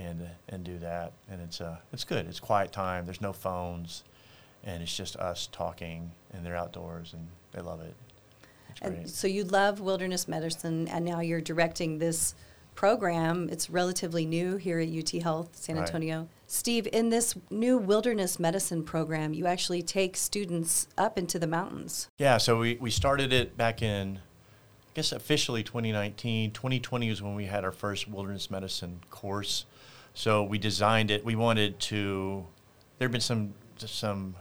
and 0.00 0.28
and 0.48 0.64
do 0.64 0.78
that. 0.78 1.12
And 1.30 1.40
it's 1.40 1.60
uh 1.60 1.76
it's 1.92 2.04
good. 2.04 2.26
It's 2.26 2.40
quiet 2.40 2.72
time. 2.72 3.04
There's 3.04 3.20
no 3.20 3.32
phones, 3.32 4.04
and 4.64 4.82
it's 4.82 4.96
just 4.96 5.16
us 5.16 5.48
talking. 5.52 6.10
And 6.32 6.44
they're 6.44 6.56
outdoors, 6.56 7.12
and 7.12 7.26
they 7.52 7.60
love 7.60 7.80
it. 7.80 7.94
And 8.82 9.08
so 9.08 9.26
you 9.26 9.44
love 9.44 9.80
wilderness 9.80 10.28
medicine, 10.28 10.88
and 10.88 11.04
now 11.04 11.20
you're 11.20 11.40
directing 11.40 11.98
this 11.98 12.34
program. 12.74 13.48
It's 13.50 13.68
relatively 13.68 14.24
new 14.24 14.56
here 14.56 14.78
at 14.78 14.88
UT 14.88 15.10
Health 15.22 15.56
San 15.56 15.76
Right. 15.76 15.82
Antonio. 15.86 16.28
Steve, 16.46 16.88
in 16.92 17.10
this 17.10 17.34
new 17.50 17.76
wilderness 17.76 18.38
medicine 18.38 18.82
program, 18.82 19.34
you 19.34 19.46
actually 19.46 19.82
take 19.82 20.16
students 20.16 20.88
up 20.96 21.18
into 21.18 21.38
the 21.38 21.46
mountains. 21.46 22.08
Yeah, 22.16 22.38
so 22.38 22.58
we, 22.58 22.76
we 22.80 22.90
started 22.90 23.32
it 23.32 23.56
back 23.56 23.82
in, 23.82 24.16
I 24.16 24.90
guess 24.94 25.12
officially 25.12 25.62
2019. 25.62 26.52
2020 26.52 27.10
was 27.10 27.20
when 27.20 27.34
we 27.34 27.46
had 27.46 27.64
our 27.64 27.72
first 27.72 28.08
wilderness 28.08 28.50
medicine 28.50 29.00
course. 29.10 29.66
So 30.20 30.42
we 30.42 30.58
designed 30.58 31.10
it. 31.10 31.24
We 31.24 31.34
wanted 31.34 31.80
to, 31.80 32.44
there 32.98 33.08
have 33.08 33.12
been 33.12 33.22
some, 33.22 33.54
some 33.78 34.34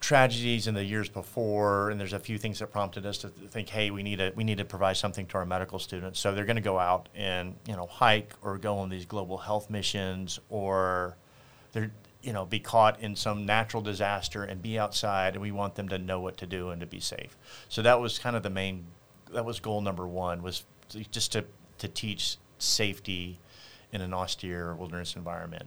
tragedies 0.00 0.66
in 0.66 0.72
the 0.72 0.82
years 0.82 1.10
before, 1.10 1.90
and 1.90 2.00
there's 2.00 2.14
a 2.14 2.18
few 2.18 2.38
things 2.38 2.60
that 2.60 2.68
prompted 2.72 3.04
us 3.04 3.18
to 3.18 3.28
think, 3.28 3.68
hey, 3.68 3.90
we 3.90 4.02
need 4.02 4.16
to 4.16 4.32
we 4.34 4.44
need 4.44 4.56
to 4.56 4.64
provide 4.64 4.96
something 4.96 5.26
to 5.26 5.36
our 5.36 5.44
medical 5.44 5.78
students. 5.78 6.20
So 6.20 6.32
they're 6.32 6.46
going 6.46 6.56
to 6.56 6.62
go 6.62 6.78
out 6.78 7.10
and 7.14 7.54
you 7.68 7.76
know 7.76 7.84
hike 7.84 8.32
or 8.40 8.56
go 8.56 8.78
on 8.78 8.88
these 8.88 9.04
global 9.04 9.36
health 9.36 9.68
missions, 9.68 10.40
or 10.48 11.18
they're 11.72 11.90
you 12.22 12.32
know 12.32 12.46
be 12.46 12.58
caught 12.58 12.98
in 13.00 13.14
some 13.14 13.44
natural 13.44 13.82
disaster 13.82 14.44
and 14.44 14.62
be 14.62 14.78
outside, 14.78 15.34
and 15.34 15.42
we 15.42 15.52
want 15.52 15.74
them 15.74 15.90
to 15.90 15.98
know 15.98 16.18
what 16.18 16.38
to 16.38 16.46
do 16.46 16.70
and 16.70 16.80
to 16.80 16.86
be 16.86 17.00
safe. 17.00 17.36
So 17.68 17.82
that 17.82 18.00
was 18.00 18.18
kind 18.18 18.34
of 18.34 18.42
the 18.42 18.48
main 18.48 18.86
that 19.34 19.44
was 19.44 19.60
goal 19.60 19.82
number 19.82 20.08
one 20.08 20.42
was 20.42 20.64
just 21.10 21.32
to 21.32 21.44
to 21.76 21.88
teach 21.88 22.38
safety 22.58 23.38
in 23.92 24.00
an 24.00 24.12
austere 24.12 24.74
wilderness 24.74 25.16
environment. 25.16 25.66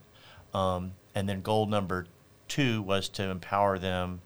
Um, 0.53 0.93
and 1.15 1.27
then 1.27 1.41
goal 1.41 1.65
number 1.65 2.07
two 2.47 2.81
was 2.81 3.09
to 3.09 3.23
empower 3.23 3.77
them 3.79 4.21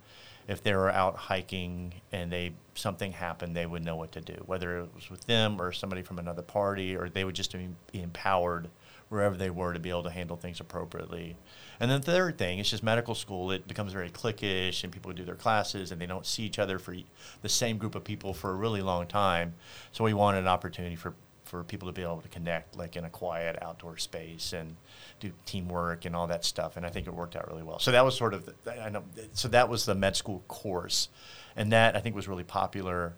if 0.48 0.62
they 0.62 0.74
were 0.74 0.90
out 0.90 1.16
hiking 1.16 1.94
and 2.12 2.32
they 2.32 2.54
something 2.76 3.12
happened, 3.12 3.56
they 3.56 3.66
would 3.66 3.84
know 3.84 3.96
what 3.96 4.12
to 4.14 4.22
do, 4.22 4.42
whether 4.46 4.80
it 4.80 4.90
was 4.96 5.10
with 5.10 5.26
them 5.26 5.62
or 5.62 5.72
somebody 5.72 6.02
from 6.02 6.20
another 6.20 6.42
party, 6.42 6.96
or 6.96 7.10
they 7.10 7.24
would 7.24 7.36
just 7.36 7.54
be, 7.54 7.70
empowered 7.94 8.70
wherever 9.10 9.36
they 9.36 9.50
were 9.50 9.74
to 9.74 9.80
be 9.80 9.90
able 9.90 10.04
to 10.04 10.10
handle 10.10 10.36
things 10.36 10.60
appropriately. 10.60 11.38
And 11.80 11.92
then 11.92 12.02
the 12.02 12.12
third 12.12 12.38
thing, 12.38 12.60
it's 12.60 12.70
just 12.70 12.84
medical 12.84 13.14
school. 13.14 13.52
It 13.52 13.68
becomes 13.68 13.94
very 13.94 14.10
cliquish, 14.10 14.84
and 14.84 14.92
people 14.92 15.12
do 15.14 15.24
their 15.24 15.36
classes, 15.36 15.92
and 15.92 16.02
they 16.02 16.08
don't 16.08 16.26
see 16.26 16.44
each 16.44 16.58
other 16.58 16.80
for 16.80 16.96
the 17.42 17.50
same 17.50 17.78
group 17.78 17.96
of 17.96 18.04
people 18.04 18.34
for 18.34 18.50
a 18.50 18.56
really 18.56 18.82
long 18.82 19.06
time. 19.06 19.54
So 19.92 20.04
we 20.04 20.14
wanted 20.14 20.40
an 20.40 20.48
opportunity 20.48 20.96
for 20.96 21.14
for 21.54 21.64
people 21.64 21.88
to 21.88 21.92
be 21.92 22.02
able 22.02 22.20
to 22.20 22.28
connect 22.30 22.76
like 22.76 22.96
in 22.96 23.06
a 23.06 23.10
quiet 23.12 23.60
outdoor 23.62 23.96
space 23.96 24.54
and 24.54 24.76
do 25.20 25.32
teamwork 25.46 26.06
and 26.06 26.16
all 26.16 26.26
that 26.26 26.44
stuff 26.44 26.78
and 26.78 26.84
i 26.84 26.90
think 26.90 27.06
it 27.06 27.14
worked 27.14 27.36
out 27.36 27.48
really 27.48 27.62
well. 27.62 27.78
So 27.78 27.92
that 27.92 28.04
was 28.04 28.18
sort 28.18 28.34
of 28.34 28.50
the, 28.64 28.84
i 28.84 28.90
know 28.90 29.04
so 29.34 29.48
that 29.50 29.70
was 29.70 29.86
the 29.86 29.94
med 29.94 30.16
school 30.16 30.44
course 30.48 31.10
and 31.56 31.72
that 31.72 31.96
i 31.96 32.00
think 32.00 32.16
was 32.16 32.28
really 32.28 32.44
popular 32.44 33.14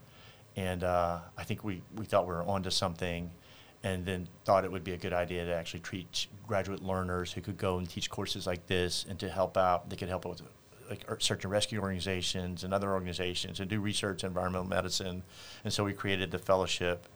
and 0.57 0.83
uh, 0.83 1.19
i 1.37 1.43
think 1.45 1.63
we, 1.63 1.81
we 1.95 2.05
thought 2.05 2.27
we 2.27 2.33
were 2.33 2.43
onto 2.43 2.69
something 2.69 3.31
and 3.83 4.05
then 4.05 4.27
thought 4.43 4.65
it 4.65 4.71
would 4.71 4.83
be 4.83 4.91
a 4.91 4.97
good 4.97 5.13
idea 5.13 5.45
to 5.45 5.55
actually 5.55 5.79
teach 5.79 6.27
graduate 6.45 6.83
learners 6.83 7.31
who 7.31 7.39
could 7.39 7.57
go 7.57 7.77
and 7.77 7.89
teach 7.89 8.09
courses 8.09 8.45
like 8.45 8.67
this 8.67 9.05
and 9.09 9.17
to 9.19 9.29
help 9.29 9.55
out 9.55 9.89
they 9.89 9.95
could 9.95 10.09
help 10.09 10.25
out 10.25 10.41
with 10.41 10.41
like 10.89 11.05
search 11.19 11.45
and 11.45 11.51
rescue 11.53 11.79
organizations 11.79 12.65
and 12.65 12.73
other 12.73 12.91
organizations 12.91 13.61
and 13.61 13.69
do 13.69 13.79
research 13.79 14.25
in 14.25 14.27
environmental 14.27 14.67
medicine 14.67 15.23
and 15.63 15.71
so 15.71 15.85
we 15.85 15.93
created 15.93 16.31
the 16.31 16.37
fellowship 16.37 17.07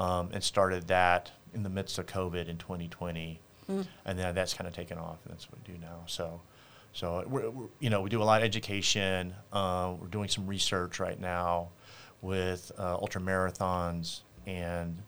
um, 0.00 0.30
and 0.32 0.42
started 0.42 0.88
that 0.88 1.30
in 1.54 1.62
the 1.62 1.68
midst 1.68 1.98
of 1.98 2.06
COVID 2.06 2.48
in 2.48 2.56
2020, 2.58 3.40
and 4.04 4.18
then 4.18 4.34
that's 4.34 4.52
kind 4.54 4.66
of 4.66 4.74
taken 4.74 4.98
off, 4.98 5.18
and 5.24 5.32
that's 5.32 5.48
what 5.48 5.60
we 5.64 5.72
do 5.74 5.78
now. 5.80 6.00
So, 6.06 6.40
So 6.92 7.22
we're, 7.28 7.48
we're, 7.50 7.66
you 7.78 7.88
know 7.90 8.00
we 8.00 8.10
do 8.10 8.20
a 8.20 8.24
lot 8.24 8.40
of 8.40 8.44
education. 8.44 9.32
Uh, 9.52 9.94
we're 10.00 10.08
doing 10.08 10.28
some 10.28 10.46
research 10.48 10.98
right 10.98 11.20
now 11.20 11.68
with 12.22 12.72
uh, 12.78 12.94
ultra 12.94 13.20
marathons 13.20 14.22
and 14.46 15.00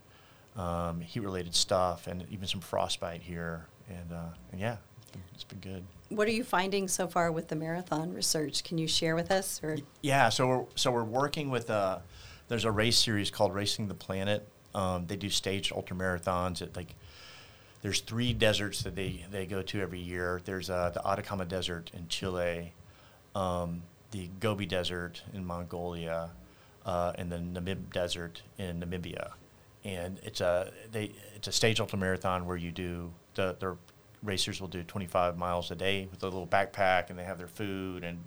um, 0.56 1.00
heat 1.00 1.20
related 1.20 1.54
stuff, 1.54 2.06
and 2.06 2.24
even 2.30 2.46
some 2.46 2.60
frostbite 2.60 3.22
here. 3.22 3.66
And, 3.88 4.12
uh, 4.12 4.28
and 4.52 4.60
yeah, 4.60 4.76
it's 5.00 5.10
been, 5.10 5.22
it's 5.34 5.44
been 5.44 5.58
good. 5.58 5.84
What 6.10 6.28
are 6.28 6.32
you 6.32 6.44
finding 6.44 6.88
so 6.88 7.06
far 7.08 7.32
with 7.32 7.48
the 7.48 7.56
marathon 7.56 8.12
research? 8.12 8.62
Can 8.62 8.78
you 8.78 8.86
share 8.86 9.14
with 9.16 9.30
us? 9.30 9.60
Or 9.62 9.78
yeah, 10.02 10.28
so 10.28 10.46
we're 10.46 10.64
so 10.74 10.90
we're 10.92 11.04
working 11.04 11.50
with 11.50 11.70
uh, 11.70 11.98
there's 12.48 12.64
a 12.64 12.70
race 12.70 12.98
series 12.98 13.30
called 13.30 13.54
Racing 13.54 13.88
the 13.88 13.94
Planet. 13.94 14.46
Um, 14.74 15.06
they 15.06 15.16
do 15.16 15.28
staged 15.28 15.72
ultra 15.72 15.96
marathons 15.96 16.62
at 16.62 16.74
like 16.76 16.94
there's 17.82 18.00
three 18.00 18.32
deserts 18.32 18.82
that 18.82 18.94
they, 18.94 19.24
they 19.30 19.44
go 19.44 19.60
to 19.60 19.80
every 19.80 19.98
year. 19.98 20.40
There's 20.44 20.70
uh, 20.70 20.90
the 20.90 21.06
Atacama 21.06 21.44
Desert 21.44 21.90
in 21.92 22.06
Chile, 22.08 22.72
um, 23.34 23.82
the 24.12 24.28
Gobi 24.38 24.66
Desert 24.66 25.22
in 25.34 25.44
Mongolia, 25.44 26.30
uh, 26.86 27.12
and 27.16 27.30
the 27.30 27.38
Namib 27.38 27.92
Desert 27.92 28.42
in 28.56 28.80
Namibia. 28.80 29.32
And 29.84 30.20
it's 30.22 30.40
a 30.40 30.70
they 30.92 31.10
it's 31.34 31.48
a 31.48 31.52
stage 31.52 31.80
ultra 31.80 31.98
marathon 31.98 32.46
where 32.46 32.56
you 32.56 32.70
do 32.70 33.12
the 33.34 33.56
the 33.58 33.76
racers 34.22 34.60
will 34.60 34.68
do 34.68 34.84
25 34.84 35.36
miles 35.36 35.72
a 35.72 35.74
day 35.74 36.06
with 36.08 36.22
a 36.22 36.26
little 36.26 36.46
backpack, 36.46 37.10
and 37.10 37.18
they 37.18 37.24
have 37.24 37.38
their 37.38 37.48
food 37.48 38.04
and 38.04 38.22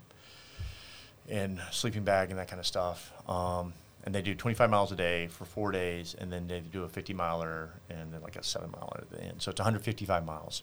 and 1.30 1.62
sleeping 1.72 2.04
bag 2.04 2.30
and 2.30 2.38
that 2.38 2.50
kind 2.50 2.60
of 2.60 2.68
stuff. 2.68 3.14
Um, 3.30 3.74
and 4.06 4.14
they 4.14 4.22
do 4.22 4.36
25 4.36 4.70
miles 4.70 4.92
a 4.92 4.96
day 4.96 5.28
for 5.28 5.46
four 5.46 5.72
days, 5.72 6.16
and 6.18 6.32
then 6.32 6.48
they 6.48 6.60
do 6.60 6.84
a 6.84 6.90
50 6.90 7.14
miler 7.14 7.72
and 7.90 8.14
then 8.14 8.22
like 8.22 8.36
a 8.36 8.44
seven 8.44 8.70
miler 8.72 9.00
at 9.02 9.10
the 9.10 9.24
end. 9.24 9.42
So 9.42 9.50
it's 9.50 9.60
155 9.60 10.26
miles. 10.26 10.62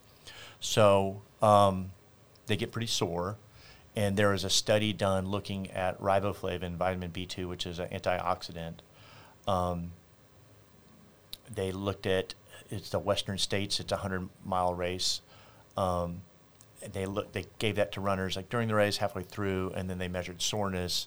So 0.60 1.22
um, 1.42 1.90
they 2.46 2.56
get 2.56 2.70
pretty 2.70 2.86
sore. 2.86 3.36
And 3.94 4.16
there 4.16 4.30
was 4.30 4.44
a 4.44 4.50
study 4.50 4.94
done 4.94 5.26
looking 5.26 5.70
at 5.70 6.00
riboflavin, 6.00 6.76
vitamin 6.76 7.10
B2, 7.10 7.46
which 7.46 7.66
is 7.66 7.78
an 7.78 7.88
antioxidant. 7.88 8.76
Um, 9.46 9.92
they 11.54 11.72
looked 11.72 12.06
at 12.06 12.34
it's 12.70 12.88
the 12.88 12.98
Western 12.98 13.36
States. 13.36 13.80
It's 13.80 13.92
a 13.92 13.96
hundred 13.96 14.30
mile 14.46 14.72
race. 14.72 15.20
Um, 15.76 16.22
they 16.90 17.04
look 17.04 17.32
they 17.32 17.44
gave 17.58 17.76
that 17.76 17.92
to 17.92 18.00
runners 18.00 18.34
like 18.34 18.48
during 18.48 18.68
the 18.68 18.74
race, 18.74 18.96
halfway 18.96 19.24
through, 19.24 19.72
and 19.74 19.90
then 19.90 19.98
they 19.98 20.08
measured 20.08 20.40
soreness 20.40 21.06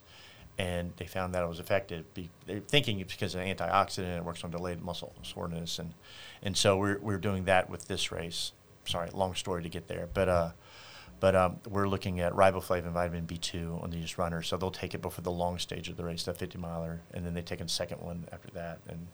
and 0.58 0.94
they 0.98 1.06
found 1.06 1.34
that 1.34 1.44
it 1.44 1.48
was 1.48 1.60
effective. 1.60 2.12
Be, 2.14 2.30
they're 2.46 2.60
thinking 2.62 2.98
because 3.00 3.36
of 3.36 3.42
an 3.42 3.56
antioxidant, 3.56 4.18
it 4.18 4.24
works 4.24 4.44
on 4.44 4.52
delayed 4.52 4.82
muscle 4.82 5.14
soreness, 5.24 5.80
and 5.80 5.94
and 6.42 6.56
so 6.56 6.78
we're 6.78 7.00
we're 7.00 7.18
doing 7.18 7.46
that 7.46 7.70
with 7.70 7.88
this 7.88 8.12
race. 8.12 8.54
Sorry, 8.86 9.10
long 9.12 9.36
story 9.36 9.64
to 9.64 9.70
get 9.70 9.88
there, 9.88 10.08
but 10.14 10.30
uh, 10.30 10.52
but 11.20 11.36
um, 11.36 11.60
we're 11.70 11.88
looking 11.88 12.20
at 12.20 12.34
riboflavin, 12.34 12.92
vitamin 12.92 13.26
B2 13.26 13.84
on 13.84 13.90
these 13.90 14.18
runners. 14.18 14.48
So 14.48 14.58
they'll 14.58 14.72
take 14.72 14.94
it 14.94 15.02
before 15.02 15.24
the 15.24 15.32
long 15.32 15.60
stage 15.60 15.90
of 15.90 15.98
the 15.98 16.04
race, 16.04 16.24
that 16.24 16.38
50 16.38 16.58
miler, 16.58 17.02
and 17.14 17.26
then 17.26 17.34
they 17.34 17.42
take 17.42 17.62
a 17.62 17.68
second 17.68 18.02
one 18.02 18.28
after 18.32 18.50
that, 18.52 18.80
and 18.88 19.08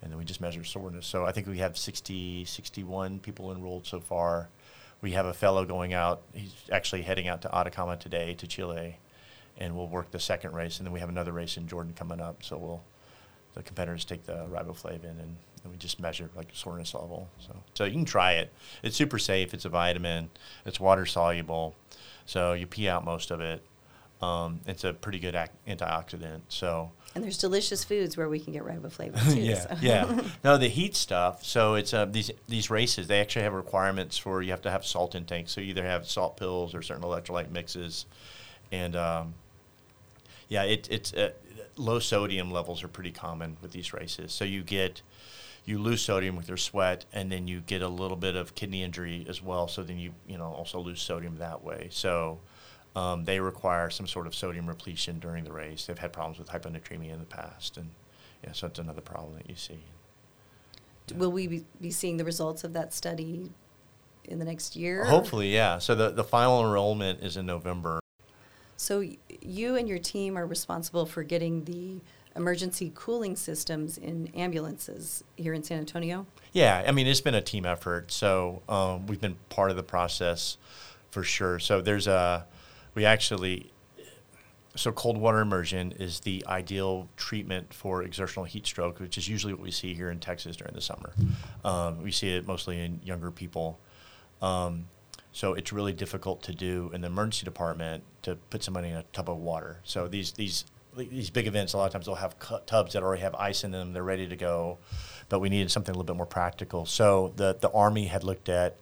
and 0.00 0.12
then 0.12 0.18
we 0.18 0.24
just 0.24 0.40
measure 0.40 0.64
soreness. 0.64 1.06
So 1.06 1.26
I 1.26 1.32
think 1.32 1.48
we 1.48 1.58
have 1.58 1.76
60, 1.76 2.44
61 2.44 3.18
people 3.18 3.50
enrolled 3.50 3.84
so 3.84 3.98
far. 3.98 4.48
We 5.00 5.10
have 5.12 5.26
a 5.26 5.34
fellow 5.34 5.64
going 5.64 5.92
out. 5.92 6.22
He's 6.32 6.54
actually 6.70 7.02
heading 7.02 7.26
out 7.26 7.42
to 7.42 7.52
Atacama 7.54 7.96
today 7.96 8.34
to 8.34 8.46
Chile 8.46 8.98
and 9.58 9.76
we'll 9.76 9.88
work 9.88 10.10
the 10.10 10.20
second 10.20 10.54
race, 10.54 10.78
and 10.78 10.86
then 10.86 10.92
we 10.92 11.00
have 11.00 11.08
another 11.08 11.32
race 11.32 11.56
in 11.56 11.66
Jordan 11.68 11.92
coming 11.96 12.20
up. 12.20 12.42
So 12.42 12.56
we'll 12.56 12.82
the 13.54 13.62
competitors 13.62 14.04
take 14.04 14.24
the 14.24 14.46
riboflavin 14.50 15.04
and, 15.04 15.36
and 15.64 15.72
we 15.72 15.76
just 15.78 15.98
measure 16.00 16.30
like 16.36 16.48
soreness 16.52 16.94
level. 16.94 17.28
So 17.40 17.56
so 17.74 17.84
you 17.84 17.92
can 17.92 18.04
try 18.04 18.32
it. 18.34 18.52
It's 18.82 18.96
super 18.96 19.18
safe. 19.18 19.52
It's 19.54 19.64
a 19.64 19.68
vitamin. 19.68 20.30
It's 20.64 20.78
water 20.78 21.06
soluble, 21.06 21.74
so 22.26 22.52
you 22.52 22.66
pee 22.66 22.88
out 22.88 23.04
most 23.04 23.30
of 23.30 23.40
it. 23.40 23.62
Um, 24.20 24.60
it's 24.66 24.82
a 24.82 24.92
pretty 24.92 25.20
good 25.20 25.36
ac- 25.36 25.50
antioxidant. 25.68 26.40
So 26.48 26.90
and 27.14 27.24
there's 27.24 27.38
delicious 27.38 27.84
foods 27.84 28.16
where 28.16 28.28
we 28.28 28.38
can 28.38 28.52
get 28.52 28.64
riboflavin 28.64 29.32
too. 29.34 29.40
yeah, 29.40 29.76
yeah. 29.80 30.20
No, 30.44 30.56
the 30.58 30.68
heat 30.68 30.94
stuff. 30.94 31.44
So 31.44 31.74
it's 31.74 31.94
uh, 31.94 32.04
these 32.04 32.30
these 32.48 32.70
races. 32.70 33.06
They 33.08 33.20
actually 33.20 33.42
have 33.42 33.54
requirements 33.54 34.18
for 34.18 34.42
you 34.42 34.50
have 34.50 34.62
to 34.62 34.70
have 34.70 34.84
salt 34.84 35.14
intake. 35.14 35.48
So 35.48 35.60
you 35.60 35.68
either 35.70 35.84
have 35.84 36.06
salt 36.06 36.36
pills 36.36 36.74
or 36.74 36.82
certain 36.82 37.02
electrolyte 37.02 37.50
mixes, 37.50 38.06
and 38.70 38.94
um, 38.94 39.34
yeah, 40.48 40.62
it, 40.64 40.88
it's 40.90 41.12
uh, 41.12 41.30
low 41.76 41.98
sodium 41.98 42.50
levels 42.50 42.82
are 42.82 42.88
pretty 42.88 43.12
common 43.12 43.56
with 43.62 43.72
these 43.72 43.92
races. 43.92 44.32
So 44.32 44.44
you 44.44 44.62
get 44.62 45.02
you 45.64 45.78
lose 45.78 46.00
sodium 46.00 46.34
with 46.34 46.48
your 46.48 46.56
sweat, 46.56 47.04
and 47.12 47.30
then 47.30 47.46
you 47.46 47.60
get 47.60 47.82
a 47.82 47.88
little 47.88 48.16
bit 48.16 48.36
of 48.36 48.54
kidney 48.54 48.82
injury 48.82 49.26
as 49.28 49.42
well. 49.42 49.68
So 49.68 49.82
then 49.82 49.98
you 49.98 50.12
you 50.26 50.38
know 50.38 50.46
also 50.46 50.78
lose 50.80 51.00
sodium 51.00 51.36
that 51.38 51.62
way. 51.62 51.88
So 51.90 52.38
um, 52.96 53.24
they 53.24 53.40
require 53.40 53.90
some 53.90 54.06
sort 54.06 54.26
of 54.26 54.34
sodium 54.34 54.66
repletion 54.66 55.18
during 55.18 55.44
the 55.44 55.52
race. 55.52 55.86
They've 55.86 55.98
had 55.98 56.12
problems 56.12 56.38
with 56.38 56.48
hyponatremia 56.48 57.12
in 57.12 57.18
the 57.18 57.26
past, 57.26 57.76
and 57.76 57.90
yeah, 58.42 58.52
so 58.52 58.66
it's 58.66 58.78
another 58.78 59.00
problem 59.00 59.34
that 59.36 59.48
you 59.48 59.56
see. 59.56 59.78
Will 61.14 61.32
we 61.32 61.64
be 61.80 61.90
seeing 61.90 62.18
the 62.18 62.24
results 62.24 62.64
of 62.64 62.72
that 62.74 62.92
study 62.92 63.50
in 64.24 64.38
the 64.38 64.44
next 64.44 64.76
year? 64.76 65.04
Hopefully, 65.04 65.52
yeah. 65.54 65.78
So 65.78 65.94
the, 65.94 66.10
the 66.10 66.24
final 66.24 66.60
enrollment 66.62 67.22
is 67.22 67.36
in 67.36 67.46
November. 67.46 68.00
So 68.78 69.04
you 69.42 69.74
and 69.74 69.88
your 69.88 69.98
team 69.98 70.38
are 70.38 70.46
responsible 70.46 71.04
for 71.04 71.24
getting 71.24 71.64
the 71.64 72.00
emergency 72.36 72.92
cooling 72.94 73.34
systems 73.34 73.98
in 73.98 74.28
ambulances 74.36 75.24
here 75.36 75.52
in 75.52 75.64
San 75.64 75.78
Antonio? 75.78 76.26
Yeah, 76.52 76.84
I 76.86 76.92
mean 76.92 77.08
it's 77.08 77.20
been 77.20 77.34
a 77.34 77.42
team 77.42 77.66
effort. 77.66 78.12
So 78.12 78.62
um, 78.68 79.06
we've 79.08 79.20
been 79.20 79.36
part 79.48 79.70
of 79.70 79.76
the 79.76 79.82
process 79.82 80.56
for 81.10 81.24
sure. 81.24 81.58
So 81.58 81.80
there's 81.80 82.06
a 82.06 82.46
we 82.94 83.04
actually 83.04 83.72
so 84.76 84.92
cold 84.92 85.18
water 85.18 85.40
immersion 85.40 85.90
is 85.98 86.20
the 86.20 86.44
ideal 86.46 87.08
treatment 87.16 87.74
for 87.74 88.04
exertional 88.04 88.44
heat 88.44 88.64
stroke, 88.64 89.00
which 89.00 89.18
is 89.18 89.28
usually 89.28 89.52
what 89.52 89.62
we 89.62 89.72
see 89.72 89.92
here 89.92 90.08
in 90.08 90.20
Texas 90.20 90.54
during 90.54 90.72
the 90.72 90.80
summer. 90.80 91.12
Um, 91.64 92.00
we 92.00 92.12
see 92.12 92.30
it 92.30 92.46
mostly 92.46 92.80
in 92.80 93.00
younger 93.02 93.32
people. 93.32 93.80
Um, 94.40 94.86
so 95.38 95.54
it's 95.54 95.72
really 95.72 95.92
difficult 95.92 96.42
to 96.42 96.52
do 96.52 96.90
in 96.92 97.00
the 97.00 97.06
emergency 97.06 97.44
department 97.44 98.02
to 98.22 98.34
put 98.50 98.64
somebody 98.64 98.88
in 98.88 98.96
a 98.96 99.04
tub 99.12 99.30
of 99.30 99.36
water. 99.36 99.78
So 99.84 100.08
these 100.08 100.32
these 100.32 100.64
these 100.96 101.30
big 101.30 101.46
events, 101.46 101.74
a 101.74 101.76
lot 101.76 101.86
of 101.86 101.92
times 101.92 102.06
they'll 102.06 102.16
have 102.16 102.34
tubs 102.66 102.94
that 102.94 103.04
already 103.04 103.22
have 103.22 103.36
ice 103.36 103.62
in 103.62 103.70
them. 103.70 103.92
They're 103.92 104.02
ready 104.02 104.26
to 104.26 104.34
go, 104.34 104.78
but 105.28 105.38
we 105.38 105.48
needed 105.48 105.70
something 105.70 105.94
a 105.94 105.96
little 105.96 106.12
bit 106.12 106.16
more 106.16 106.26
practical. 106.26 106.86
So 106.86 107.34
the 107.36 107.56
the 107.60 107.70
army 107.70 108.06
had 108.06 108.24
looked 108.24 108.48
at, 108.48 108.78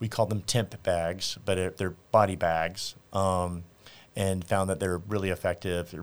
we 0.00 0.08
call 0.08 0.26
them 0.26 0.40
temp 0.40 0.82
bags, 0.82 1.38
but 1.44 1.76
they're 1.76 1.94
body 2.10 2.34
bags, 2.34 2.96
um, 3.12 3.62
and 4.16 4.44
found 4.44 4.68
that 4.70 4.80
they're 4.80 4.98
really 4.98 5.30
effective 5.30 5.94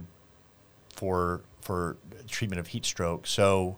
for 0.96 1.42
for 1.60 1.98
treatment 2.30 2.62
of 2.62 2.68
heat 2.68 2.86
stroke. 2.86 3.28
So 3.28 3.75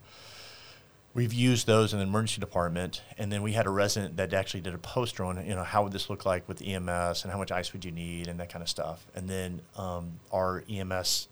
we've 1.16 1.34
used 1.34 1.66
those 1.66 1.94
in 1.94 2.00
the 2.00 2.06
emergency 2.06 2.40
department, 2.40 3.02
and 3.18 3.32
then 3.32 3.42
we 3.42 3.54
had 3.54 3.66
a 3.66 3.70
resident 3.70 4.18
that 4.18 4.34
actually 4.34 4.62
did 4.62 4.76
a 4.76 4.78
poster 4.78 5.24
on, 5.24 5.44
you 5.48 5.56
know, 5.56 5.64
how 5.64 5.84
would 5.84 5.94
this 5.94 6.10
look 6.10 6.26
like 6.26 6.48
with 6.48 6.62
EMS, 6.62 7.24
and 7.24 7.32
how 7.32 7.38
much 7.40 7.52
ice 7.52 7.74
would 7.74 7.84
you 7.84 7.92
need, 7.92 8.28
and 8.28 8.40
that 8.40 8.50
kind 8.50 8.62
of 8.62 8.70
stuff. 8.70 9.08
And 9.16 9.28
then 9.28 9.62
um, 9.78 10.20
our 10.32 10.64
EMS 10.70 11.30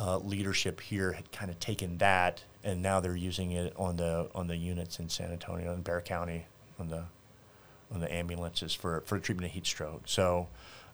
uh, 0.00 0.18
leadership 0.18 0.80
here 0.80 1.12
had 1.12 1.30
kind 1.30 1.50
of 1.50 1.60
taken 1.60 1.98
that, 1.98 2.42
and 2.64 2.82
now 2.82 2.98
they're 2.98 3.14
using 3.14 3.52
it 3.52 3.72
on 3.76 3.96
the 3.96 4.28
on 4.34 4.48
the 4.48 4.56
units 4.56 4.98
in 4.98 5.08
San 5.08 5.30
Antonio 5.30 5.72
and 5.72 5.84
Bexar 5.84 6.00
County 6.00 6.46
on 6.80 6.88
the 6.88 7.04
on 7.92 8.00
the 8.00 8.12
ambulances 8.12 8.74
for 8.74 9.02
for 9.02 9.18
treatment 9.20 9.46
of 9.46 9.52
heat 9.52 9.66
stroke. 9.66 10.02
So 10.06 10.48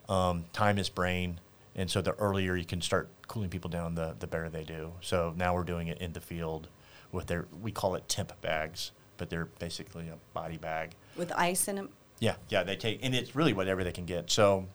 um, 0.08 0.44
time 0.52 0.76
is 0.78 0.88
brain. 0.88 1.40
And 1.76 1.88
so 1.88 2.02
the 2.02 2.14
earlier 2.14 2.56
you 2.56 2.64
can 2.64 2.82
start 2.82 3.08
cooling 3.28 3.48
people 3.48 3.70
down, 3.70 3.94
the, 3.94 4.16
the 4.18 4.26
better 4.26 4.50
they 4.50 4.64
do. 4.64 4.90
So 5.00 5.32
now 5.36 5.54
we're 5.54 5.62
doing 5.62 5.86
it 5.86 5.98
in 5.98 6.12
the 6.12 6.20
field 6.20 6.66
with 7.12 7.26
their 7.26 7.46
we 7.62 7.72
call 7.72 7.94
it 7.94 8.08
temp 8.08 8.38
bags, 8.40 8.92
but 9.16 9.30
they're 9.30 9.46
basically 9.58 10.08
a 10.08 10.16
body 10.34 10.56
bag 10.56 10.92
with 11.16 11.32
ice 11.32 11.68
in 11.68 11.76
them. 11.76 11.88
Yeah, 12.18 12.36
yeah, 12.48 12.62
they 12.62 12.76
take 12.76 13.00
and 13.02 13.14
it's 13.14 13.34
really 13.34 13.52
whatever 13.52 13.84
they 13.84 13.92
can 13.92 14.06
get. 14.06 14.30
So 14.30 14.66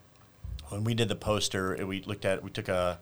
when 0.70 0.84
we 0.84 0.94
did 0.94 1.10
the 1.10 1.16
poster, 1.16 1.78
we 1.86 2.02
looked 2.04 2.26
at 2.26 2.44
we 2.44 2.50
took 2.50 2.68
a 2.68 3.00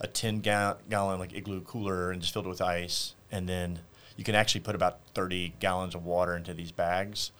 a 0.00 0.06
10 0.08 0.40
ga- 0.40 0.76
gallon 0.90 1.20
like 1.20 1.32
igloo 1.32 1.60
cooler 1.60 2.10
and 2.10 2.20
just 2.20 2.32
filled 2.32 2.46
it 2.46 2.48
with 2.48 2.60
ice 2.60 3.14
and 3.30 3.48
then 3.48 3.78
you 4.16 4.24
can 4.24 4.34
actually 4.34 4.60
put 4.60 4.74
about 4.74 4.98
30 5.14 5.54
gallons 5.60 5.94
of 5.94 6.04
water 6.04 6.36
into 6.36 6.52
these 6.52 6.72
bags. 6.72 7.30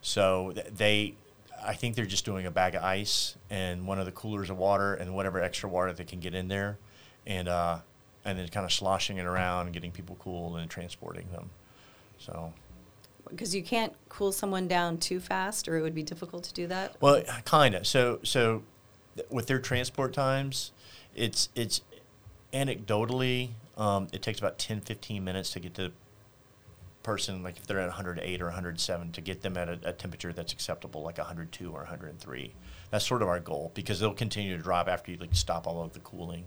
So 0.00 0.52
they 0.72 1.14
I 1.62 1.74
think 1.74 1.94
they're 1.94 2.06
just 2.06 2.24
doing 2.24 2.46
a 2.46 2.50
bag 2.50 2.74
of 2.74 2.82
ice 2.82 3.36
and 3.50 3.86
one 3.86 3.98
of 3.98 4.06
the 4.06 4.12
coolers 4.12 4.48
of 4.48 4.56
water 4.56 4.94
and 4.94 5.14
whatever 5.14 5.40
extra 5.40 5.68
water 5.68 5.92
they 5.92 6.04
can 6.04 6.20
get 6.20 6.34
in 6.34 6.48
there. 6.48 6.78
And 7.26 7.48
uh, 7.48 7.78
and 8.24 8.38
then 8.38 8.48
kind 8.48 8.64
of 8.64 8.72
sloshing 8.72 9.18
it 9.18 9.26
around 9.26 9.66
and 9.66 9.74
getting 9.74 9.90
people 9.90 10.16
cool 10.20 10.56
and 10.56 10.70
transporting 10.70 11.30
them. 11.32 11.50
So. 12.18 12.52
Because 13.28 13.54
you 13.54 13.62
can't 13.62 13.94
cool 14.08 14.32
someone 14.32 14.66
down 14.66 14.98
too 14.98 15.20
fast, 15.20 15.68
or 15.68 15.76
it 15.76 15.82
would 15.82 15.94
be 15.94 16.02
difficult 16.02 16.44
to 16.44 16.52
do 16.52 16.66
that. 16.66 16.96
Well, 17.00 17.22
kind 17.44 17.74
of. 17.74 17.86
So, 17.86 18.18
so 18.22 18.62
with 19.30 19.46
their 19.46 19.58
transport 19.58 20.12
times, 20.12 20.72
it's 21.14 21.48
it's 21.54 21.82
anecdotally 22.52 23.50
um, 23.80 24.08
it 24.12 24.20
takes 24.20 24.38
about 24.38 24.58
10, 24.58 24.82
15 24.82 25.24
minutes 25.24 25.50
to 25.52 25.60
get 25.60 25.72
the 25.72 25.90
person, 27.02 27.42
like 27.42 27.56
if 27.56 27.66
they're 27.66 27.80
at 27.80 27.86
108 27.86 28.42
or 28.42 28.44
107, 28.44 29.12
to 29.12 29.20
get 29.22 29.40
them 29.40 29.56
at 29.56 29.70
a, 29.70 29.78
a 29.84 29.92
temperature 29.94 30.34
that's 30.34 30.52
acceptable, 30.52 31.02
like 31.02 31.16
102 31.16 31.70
or 31.70 31.78
103. 31.78 32.54
That's 32.90 33.06
sort 33.06 33.22
of 33.22 33.28
our 33.28 33.40
goal 33.40 33.72
because 33.72 33.98
they'll 33.98 34.12
continue 34.12 34.54
to 34.54 34.62
drop 34.62 34.86
after 34.86 35.10
you 35.10 35.16
like 35.16 35.34
stop 35.34 35.66
all 35.66 35.82
of 35.82 35.94
the 35.94 36.00
cooling. 36.00 36.44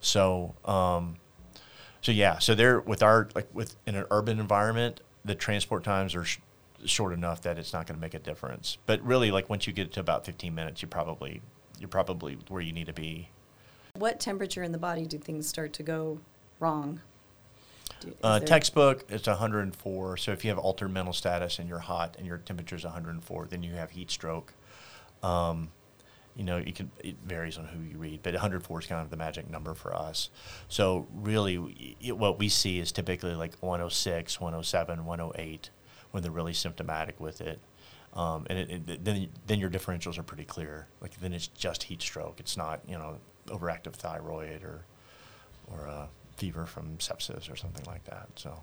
So, 0.00 0.54
um, 0.64 1.16
so 2.00 2.12
yeah, 2.12 2.38
so 2.38 2.54
they're 2.54 2.80
with 2.80 3.02
our 3.02 3.28
like 3.34 3.48
with 3.54 3.76
in 3.86 3.94
an 3.94 4.06
urban 4.10 4.38
environment, 4.38 5.00
the 5.24 5.34
transport 5.34 5.84
times 5.84 6.14
are 6.14 6.24
sh- 6.24 6.38
short 6.84 7.12
enough 7.12 7.42
that 7.42 7.58
it's 7.58 7.72
not 7.72 7.86
going 7.86 7.96
to 7.96 8.00
make 8.00 8.14
a 8.14 8.18
difference. 8.18 8.78
But 8.86 9.02
really, 9.02 9.30
like 9.30 9.48
once 9.48 9.66
you 9.66 9.72
get 9.72 9.92
to 9.94 10.00
about 10.00 10.24
15 10.24 10.54
minutes, 10.54 10.82
you 10.82 10.88
probably 10.88 11.42
you're 11.78 11.88
probably 11.88 12.38
where 12.48 12.62
you 12.62 12.72
need 12.72 12.86
to 12.86 12.92
be. 12.92 13.28
What 13.94 14.20
temperature 14.20 14.62
in 14.62 14.72
the 14.72 14.78
body 14.78 15.06
do 15.06 15.18
things 15.18 15.48
start 15.48 15.72
to 15.74 15.82
go 15.82 16.20
wrong? 16.60 17.00
Do, 18.00 18.14
uh, 18.22 18.40
textbook, 18.40 19.04
it's 19.08 19.26
104. 19.26 20.16
So 20.18 20.30
if 20.30 20.44
you 20.44 20.50
have 20.50 20.58
altered 20.58 20.92
mental 20.92 21.12
status 21.12 21.58
and 21.58 21.68
you're 21.68 21.80
hot 21.80 22.14
and 22.16 22.26
your 22.26 22.38
temperature 22.38 22.76
is 22.76 22.84
104, 22.84 23.46
then 23.50 23.62
you 23.62 23.74
have 23.74 23.90
heat 23.90 24.10
stroke. 24.10 24.52
Um, 25.22 25.70
you 26.38 26.44
know, 26.44 26.56
you 26.56 26.72
can 26.72 26.88
it 27.02 27.16
varies 27.26 27.58
on 27.58 27.64
who 27.64 27.82
you 27.82 27.98
read, 27.98 28.20
but 28.22 28.32
104 28.32 28.78
is 28.78 28.86
kind 28.86 29.02
of 29.02 29.10
the 29.10 29.16
magic 29.16 29.50
number 29.50 29.74
for 29.74 29.92
us. 29.94 30.30
So 30.68 31.08
really, 31.12 31.96
it, 32.00 32.16
what 32.16 32.38
we 32.38 32.48
see 32.48 32.78
is 32.78 32.92
typically 32.92 33.34
like 33.34 33.56
106, 33.58 34.40
107, 34.40 35.04
108 35.04 35.70
when 36.12 36.22
they're 36.22 36.30
really 36.30 36.52
symptomatic 36.52 37.18
with 37.18 37.40
it. 37.40 37.58
Um, 38.14 38.46
and 38.48 38.58
it, 38.58 38.88
it, 38.88 39.04
then 39.04 39.28
then 39.48 39.58
your 39.58 39.68
differentials 39.68 40.16
are 40.16 40.22
pretty 40.22 40.44
clear. 40.44 40.86
Like 41.00 41.20
then 41.20 41.32
it's 41.32 41.48
just 41.48 41.82
heat 41.82 42.00
stroke. 42.00 42.38
It's 42.38 42.56
not 42.56 42.82
you 42.86 42.96
know 42.96 43.18
overactive 43.48 43.94
thyroid 43.94 44.62
or 44.62 44.84
or 45.66 45.86
a 45.86 46.08
fever 46.36 46.66
from 46.66 46.98
sepsis 46.98 47.52
or 47.52 47.56
something 47.56 47.84
like 47.86 48.04
that. 48.04 48.28
So, 48.36 48.62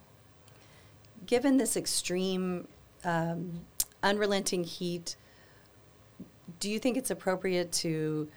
given 1.25 1.58
this 1.58 1.75
extreme, 1.75 2.70
um, 3.03 3.65
unrelenting 4.01 4.63
heat 4.63 5.17
do 6.60 6.70
you 6.70 6.80
think 6.80 6.98
it's 6.98 7.12
appropriate 7.12 7.72
to 7.72 8.28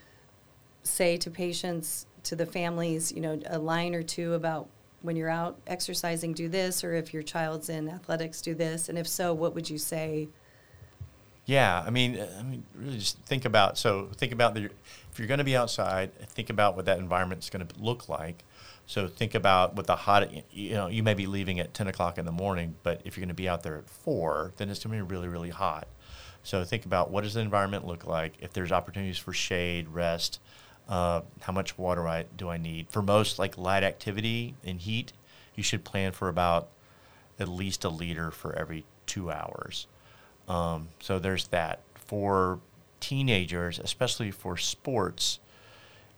say 0.83 1.17
to 1.19 1.31
patients, 1.31 2.07
to 2.25 2.37
the 2.37 2.47
families, 2.47 3.13
you 3.13 3.21
know, 3.21 3.41
a 3.47 3.59
line 3.59 3.95
or 3.95 4.03
two 4.03 4.35
about 4.35 4.69
when 5.03 5.17
you're 5.17 5.31
out 5.31 5.59
exercising, 5.67 6.33
do 6.33 6.49
this, 6.49 6.83
or 6.83 6.95
if 6.95 7.15
your 7.15 7.23
child's 7.23 7.69
in 7.69 7.89
athletics, 7.89 8.41
do 8.43 8.55
this? 8.55 8.89
And 8.89 8.99
if 8.99 9.07
so, 9.07 9.33
what 9.33 9.55
would 9.55 9.69
you 9.69 9.79
say? 9.79 10.29
Yeah, 11.45 11.83
I 11.87 11.91
mean, 11.91 12.19
uh, 12.19 12.29
I 12.39 12.43
mean, 12.43 12.65
really 12.75 12.99
just 12.99 13.19
think 13.21 13.45
about. 13.45 13.79
So 13.79 14.11
think 14.17 14.33
about 14.33 14.55
the, 14.55 14.65
if 14.65 15.19
you're 15.19 15.29
going 15.29 15.39
to 15.39 15.45
be 15.45 15.57
outside, 15.57 16.13
think 16.31 16.51
about 16.51 16.77
what 16.77 16.85
that 16.87 16.99
environment 16.99 17.43
is 17.43 17.51
going 17.51 17.67
to 17.67 17.81
look 17.81 18.09
like. 18.09 18.45
So 18.87 19.07
think 19.07 19.35
about 19.35 19.75
what 19.75 19.87
the 19.87 19.97
hot, 19.97 20.31
you 20.53 20.75
know, 20.75 20.89
you 20.89 21.03
may 21.03 21.15
be 21.15 21.27
leaving 21.27 21.61
at 21.61 21.75
10 21.75 21.89
o'clock 21.89 22.19
in 22.19 22.25
the 22.25 22.33
morning, 22.33 22.75
but 22.83 23.03
if 23.05 23.17
you're 23.17 23.23
going 23.23 23.29
to 23.29 23.35
be 23.35 23.49
out 23.49 23.63
there 23.63 23.77
at 23.77 23.89
four, 23.89 24.53
then 24.57 24.71
it's 24.71 24.83
going 24.83 24.99
to 24.99 25.05
be 25.05 25.11
really, 25.11 25.29
really 25.29 25.51
hot. 25.51 25.89
So 26.49 26.65
think 26.65 26.87
about 26.87 27.11
what 27.11 27.25
does 27.25 27.35
the 27.35 27.41
environment 27.41 27.87
look 27.87 28.07
like? 28.07 28.33
If 28.41 28.55
there's 28.55 28.73
opportunities 28.73 29.19
for 29.19 29.35
shade, 29.35 29.87
rest, 29.89 30.41
uh, 30.89 31.21
how 31.43 31.53
much 31.53 31.77
water 31.77 32.09
I, 32.09 32.25
do 32.39 32.49
I 32.49 32.57
need? 32.57 32.89
For 32.89 33.03
most 33.03 33.39
like 33.39 33.59
light 33.59 33.83
activity 33.83 34.55
and 34.65 34.81
heat, 34.81 35.13
you 35.57 35.63
should 35.63 35.85
plan 35.85 36.13
for 36.13 36.31
about 36.31 36.69
at 37.39 37.49
least 37.49 37.85
a 37.85 37.91
liter 37.91 38.31
for 38.31 38.55
every 38.57 38.87
two 39.05 39.31
hours. 39.31 39.89
Um, 40.49 40.89
so 41.01 41.19
there's 41.19 41.49
that. 41.49 41.81
For 41.95 42.61
teenagers, 42.99 43.79
especially 43.79 44.31
for 44.31 44.57
sports, 44.57 45.41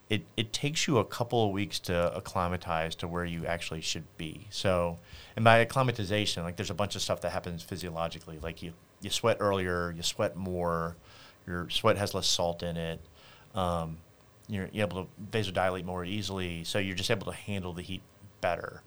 it, 0.09 0.23
it 0.37 0.53
takes 0.53 0.87
you 0.87 0.99
a 0.99 1.05
couple 1.05 1.45
of 1.45 1.51
weeks 1.51 1.81
to 1.81 2.17
acclimatize 2.17 2.95
to 2.97 3.09
where 3.09 3.25
you 3.25 3.47
actually 3.47 3.81
should 3.81 4.07
be. 4.17 4.47
So, 4.51 5.01
and 5.35 5.45
by 5.45 5.59
acclimatization, 5.59 6.45
like 6.45 6.55
there's 6.55 6.71
a 6.71 6.75
bunch 6.75 6.95
of 6.95 7.03
stuff 7.03 7.21
that 7.23 7.31
happens 7.31 7.65
physiologically, 7.65 8.39
like 8.39 8.63
you 8.63 8.75
you 9.01 9.11
sweat 9.11 9.39
earlier, 9.41 9.93
you 9.97 10.03
sweat 10.03 10.37
more, 10.37 10.97
your 11.47 11.69
sweat 11.71 11.97
has 11.97 12.15
less 12.15 12.27
salt 12.27 12.63
in 12.63 12.77
it. 12.77 13.01
Um, 13.55 13.99
you're, 14.49 14.69
you're, 14.73 14.87
able 14.87 15.05
to 15.05 15.11
vasodilate 15.31 15.85
more 15.85 16.05
easily, 16.05 16.65
so 16.65 16.79
you're 16.79 16.97
just 16.97 17.11
able 17.11 17.27
to 17.27 17.37
handle 17.37 17.73
the 17.73 17.83
heat 17.83 18.03
better. 18.41 18.83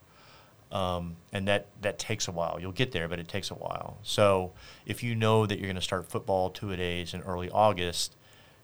Um, 0.72 1.18
and 1.32 1.48
that, 1.48 1.68
that 1.82 2.00
takes 2.00 2.28
a 2.28 2.32
while. 2.32 2.58
You'll 2.60 2.72
get 2.72 2.92
there, 2.92 3.08
but 3.08 3.20
it 3.20 3.28
takes 3.28 3.52
a 3.52 3.56
while. 3.56 3.98
So 4.02 4.54
if 4.86 5.04
you 5.04 5.16
know 5.16 5.46
that 5.46 5.60
you're 5.60 5.68
going 5.68 5.76
to 5.76 5.82
start 5.82 6.10
football 6.10 6.50
two 6.50 6.72
a 6.72 6.78
days 6.78 7.14
in 7.14 7.22
early 7.22 7.50
August, 7.50 8.16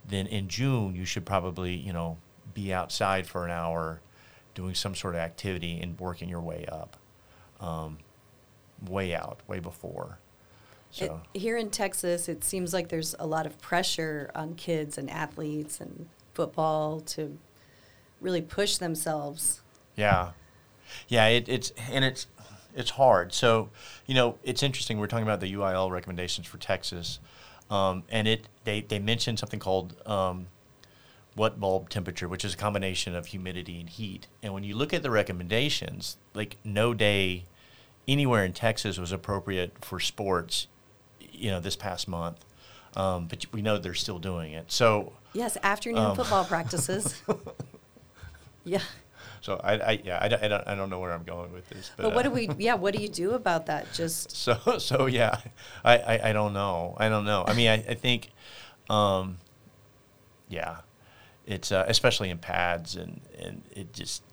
then 0.07 0.25
in 0.27 0.47
June 0.47 0.95
you 0.95 1.05
should 1.05 1.25
probably 1.25 1.75
you 1.75 1.93
know 1.93 2.17
be 2.53 2.73
outside 2.73 3.27
for 3.27 3.45
an 3.45 3.51
hour, 3.51 4.01
doing 4.55 4.73
some 4.73 4.95
sort 4.95 5.15
of 5.15 5.21
activity 5.21 5.79
and 5.81 5.99
working 5.99 6.29
your 6.29 6.41
way 6.41 6.65
up, 6.71 6.97
um, 7.59 7.99
way 8.87 9.13
out, 9.13 9.41
way 9.47 9.59
before. 9.59 10.19
So. 10.91 11.21
It, 11.33 11.39
here 11.39 11.57
in 11.57 11.69
Texas, 11.69 12.27
it 12.27 12.43
seems 12.43 12.73
like 12.73 12.89
there's 12.89 13.15
a 13.19 13.27
lot 13.27 13.45
of 13.45 13.59
pressure 13.61 14.31
on 14.33 14.55
kids 14.55 14.97
and 14.97 15.09
athletes 15.09 15.79
and 15.79 16.07
football 16.33 16.99
to 17.01 17.37
really 18.21 18.41
push 18.41 18.77
themselves. 18.77 19.61
Yeah, 19.95 20.31
yeah. 21.07 21.27
It, 21.27 21.47
it's 21.47 21.71
and 21.91 22.03
it's 22.03 22.27
it's 22.75 22.91
hard. 22.91 23.33
So 23.33 23.69
you 24.07 24.15
know, 24.15 24.37
it's 24.43 24.63
interesting. 24.63 24.99
We're 24.99 25.07
talking 25.07 25.23
about 25.23 25.41
the 25.41 25.53
UIL 25.53 25.91
recommendations 25.91 26.47
for 26.47 26.57
Texas, 26.57 27.19
um, 27.69 28.03
and 28.09 28.27
it 28.27 28.47
they 28.63 28.81
they 28.81 28.99
mentioned 28.99 29.37
something 29.37 29.59
called 29.59 29.95
um, 30.07 30.47
wet 31.35 31.59
bulb 31.59 31.89
temperature, 31.89 32.27
which 32.27 32.43
is 32.43 32.55
a 32.55 32.57
combination 32.57 33.15
of 33.15 33.27
humidity 33.27 33.79
and 33.79 33.89
heat. 33.89 34.27
And 34.41 34.53
when 34.53 34.63
you 34.63 34.75
look 34.75 34.93
at 34.93 35.03
the 35.03 35.11
recommendations, 35.11 36.17
like 36.33 36.57
no 36.63 36.93
day 36.93 37.45
anywhere 38.07 38.43
in 38.43 38.53
Texas 38.53 38.97
was 38.97 39.11
appropriate 39.11 39.85
for 39.85 39.99
sports 39.99 40.67
you 41.39 41.51
know, 41.51 41.59
this 41.59 41.75
past 41.75 42.07
month. 42.07 42.43
Um, 42.95 43.27
but 43.27 43.45
we 43.51 43.61
know 43.61 43.77
they're 43.77 43.93
still 43.93 44.19
doing 44.19 44.53
it. 44.53 44.71
So 44.71 45.13
yes, 45.33 45.57
afternoon 45.61 45.99
um, 45.99 46.15
football 46.15 46.43
practices. 46.45 47.21
yeah. 48.63 48.81
So 49.41 49.59
I, 49.63 49.73
I 49.73 50.01
yeah 50.03 50.17
I, 50.17 50.25
I, 50.25 50.47
don't 50.47 50.67
I 50.67 50.75
don't 50.75 50.89
know 50.89 50.99
where 50.99 51.11
I'm 51.11 51.23
going 51.23 51.53
with 51.53 51.69
this. 51.69 51.91
But, 51.95 52.03
but 52.03 52.15
what 52.15 52.25
uh, 52.25 52.29
do 52.29 52.35
we 52.35 52.49
yeah 52.57 52.73
what 52.73 52.95
do 52.95 53.01
you 53.01 53.09
do 53.09 53.31
about 53.31 53.67
that? 53.67 53.91
Just 53.93 54.31
so 54.35 54.77
so 54.79 55.05
yeah 55.05 55.39
I, 55.83 55.97
I, 55.97 56.29
I 56.29 56.33
don't 56.33 56.53
know 56.53 56.95
I 56.97 57.09
don't 57.09 57.25
know 57.25 57.43
I 57.47 57.53
mean 57.53 57.69
I, 57.69 57.75
I 57.75 57.93
think 57.93 58.29
um, 58.89 59.37
yeah 60.49 60.77
it's 61.45 61.71
uh, 61.71 61.85
especially 61.87 62.29
in 62.29 62.37
pads 62.37 62.95
and 62.95 63.21
and 63.37 63.61
it 63.71 63.93
just 63.93 64.23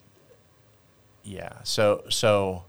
yeah 1.24 1.62
so 1.62 2.04
so 2.08 2.64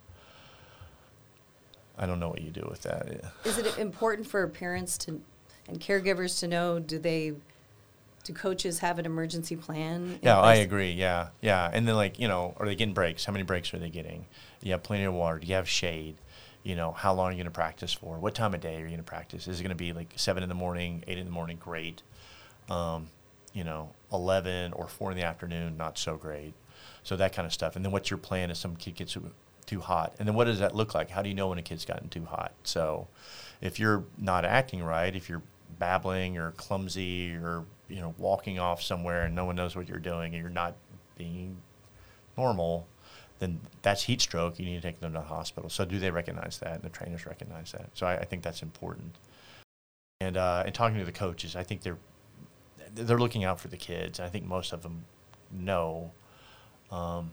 I 1.98 2.06
don't 2.06 2.20
know 2.20 2.30
what 2.30 2.42
you 2.42 2.52
do 2.52 2.66
with 2.70 2.82
that. 2.84 3.32
Is 3.44 3.58
it 3.58 3.78
important 3.78 4.28
for 4.28 4.48
parents 4.48 4.98
to 5.00 5.22
and 5.68 5.80
caregivers 5.80 6.40
to 6.40 6.48
know? 6.48 6.80
Do 6.80 7.00
they 7.00 7.34
do 8.24 8.34
coaches 8.34 8.80
have 8.80 9.00
an 9.00 9.06
emergency 9.06 9.56
plan? 9.56 10.20
Yeah, 10.22 10.40
I 10.40 10.56
agree. 10.56 10.92
Yeah, 10.92 11.30
yeah. 11.42 11.70
And 11.72 11.88
then 11.88 11.96
like 11.96 12.20
you 12.20 12.28
know, 12.28 12.54
are 12.58 12.66
they 12.66 12.76
getting 12.76 12.94
breaks? 12.94 13.26
How 13.26 13.34
many 13.34 13.44
breaks 13.44 13.74
are 13.74 13.80
they 13.80 13.90
getting? 13.90 14.26
Do 14.62 14.68
you 14.68 14.74
have 14.74 14.84
plenty 14.84 15.06
of 15.06 15.14
water? 15.14 15.40
Do 15.40 15.48
you 15.48 15.56
have 15.56 15.68
shade? 15.68 16.16
You 16.64 16.76
know, 16.76 16.92
how 16.92 17.14
long 17.14 17.28
are 17.28 17.32
you 17.32 17.38
going 17.38 17.46
to 17.46 17.52
practice 17.52 17.94
for? 17.94 18.18
What 18.18 18.36
time 18.36 18.54
of 18.54 18.60
day 18.60 18.76
are 18.76 18.80
you 18.80 18.88
going 18.88 18.98
to 18.98 19.04
practice? 19.04 19.48
Is 19.48 19.60
it 19.60 19.64
going 19.64 19.70
to 19.70 19.76
be 19.76 19.94
like 19.94 20.12
seven 20.18 20.44
in 20.44 20.50
the 20.50 20.56
morning, 20.56 21.04
eight 21.08 21.18
in 21.18 21.26
the 21.26 21.32
morning? 21.32 21.58
Great. 21.58 22.02
Um, 22.70 23.08
you 23.54 23.64
know, 23.64 23.92
eleven 24.12 24.74
or 24.74 24.88
four 24.88 25.12
in 25.12 25.18
the 25.18 25.24
afternoon, 25.24 25.78
not 25.78 25.98
so 25.98 26.18
great. 26.18 26.54
So 27.04 27.16
that 27.16 27.34
kind 27.34 27.46
of 27.46 27.54
stuff. 27.54 27.78
And 27.78 27.86
then 27.86 27.94
what's 27.94 28.10
your 28.10 28.18
plan 28.18 28.52
if 28.52 28.58
some 28.58 28.76
kid 28.76 28.96
gets 28.96 29.16
too 29.68 29.82
hot. 29.82 30.16
And 30.18 30.28
then 30.28 30.34
what 30.34 30.46
does 30.46 30.60
that 30.60 30.76
look 30.76 30.96
like? 30.96 31.12
How 31.12 31.22
do 31.22 31.30
you 31.30 31.36
know 31.36 31.50
when 31.50 31.60
a 31.60 31.62
kid's 31.62 31.86
gotten 31.86 32.10
too 32.10 32.26
hot? 32.26 32.54
So 32.64 33.08
if 33.62 33.80
you're 33.80 34.04
not 34.18 34.46
acting 34.46 34.84
right, 34.84 35.16
if 35.16 35.30
you're 35.30 35.44
babbling 35.78 36.38
or 36.38 36.52
clumsy 36.54 37.36
or 37.36 37.66
you 37.88 37.98
know 37.98 38.16
walking 38.18 38.58
off 38.58 38.82
somewhere 38.82 39.26
and 39.26 39.36
no 39.36 39.46
one 39.46 39.56
knows 39.56 39.76
what 39.76 39.88
you're 39.88 40.00
doing 40.00 40.34
and 40.34 40.42
you're 40.42 40.50
not 40.50 40.76
being 41.18 41.58
normal, 42.38 42.88
then 43.40 43.60
that's 43.82 44.04
heat 44.04 44.22
stroke. 44.22 44.58
You 44.58 44.66
need 44.66 44.82
to 44.82 44.82
take 44.82 45.00
them 45.00 45.14
to 45.14 45.20
the 45.20 45.26
hospital. 45.26 45.70
So 45.70 45.86
do 45.86 46.00
they 46.00 46.10
recognize 46.10 46.58
that? 46.60 46.76
And 46.76 46.84
the 46.84 46.90
trainers 46.90 47.26
recognize 47.26 47.72
that. 47.74 47.90
So 47.94 48.08
I, 48.08 48.18
I 48.18 48.26
think 48.26 48.42
that's 48.42 48.64
important. 48.64 49.16
And 50.22 50.38
uh, 50.38 50.64
and 50.66 50.74
talking 50.74 50.98
to 50.98 51.06
the 51.06 51.12
coaches, 51.12 51.56
I 51.56 51.64
think 51.64 51.82
they're 51.82 52.00
they're 52.94 53.20
looking 53.20 53.44
out 53.44 53.60
for 53.60 53.68
the 53.68 53.78
kids. 53.78 54.20
I 54.20 54.30
think 54.30 54.46
most 54.46 54.74
of 54.74 54.82
them 54.82 55.04
know. 55.52 56.12
Um, 56.90 57.32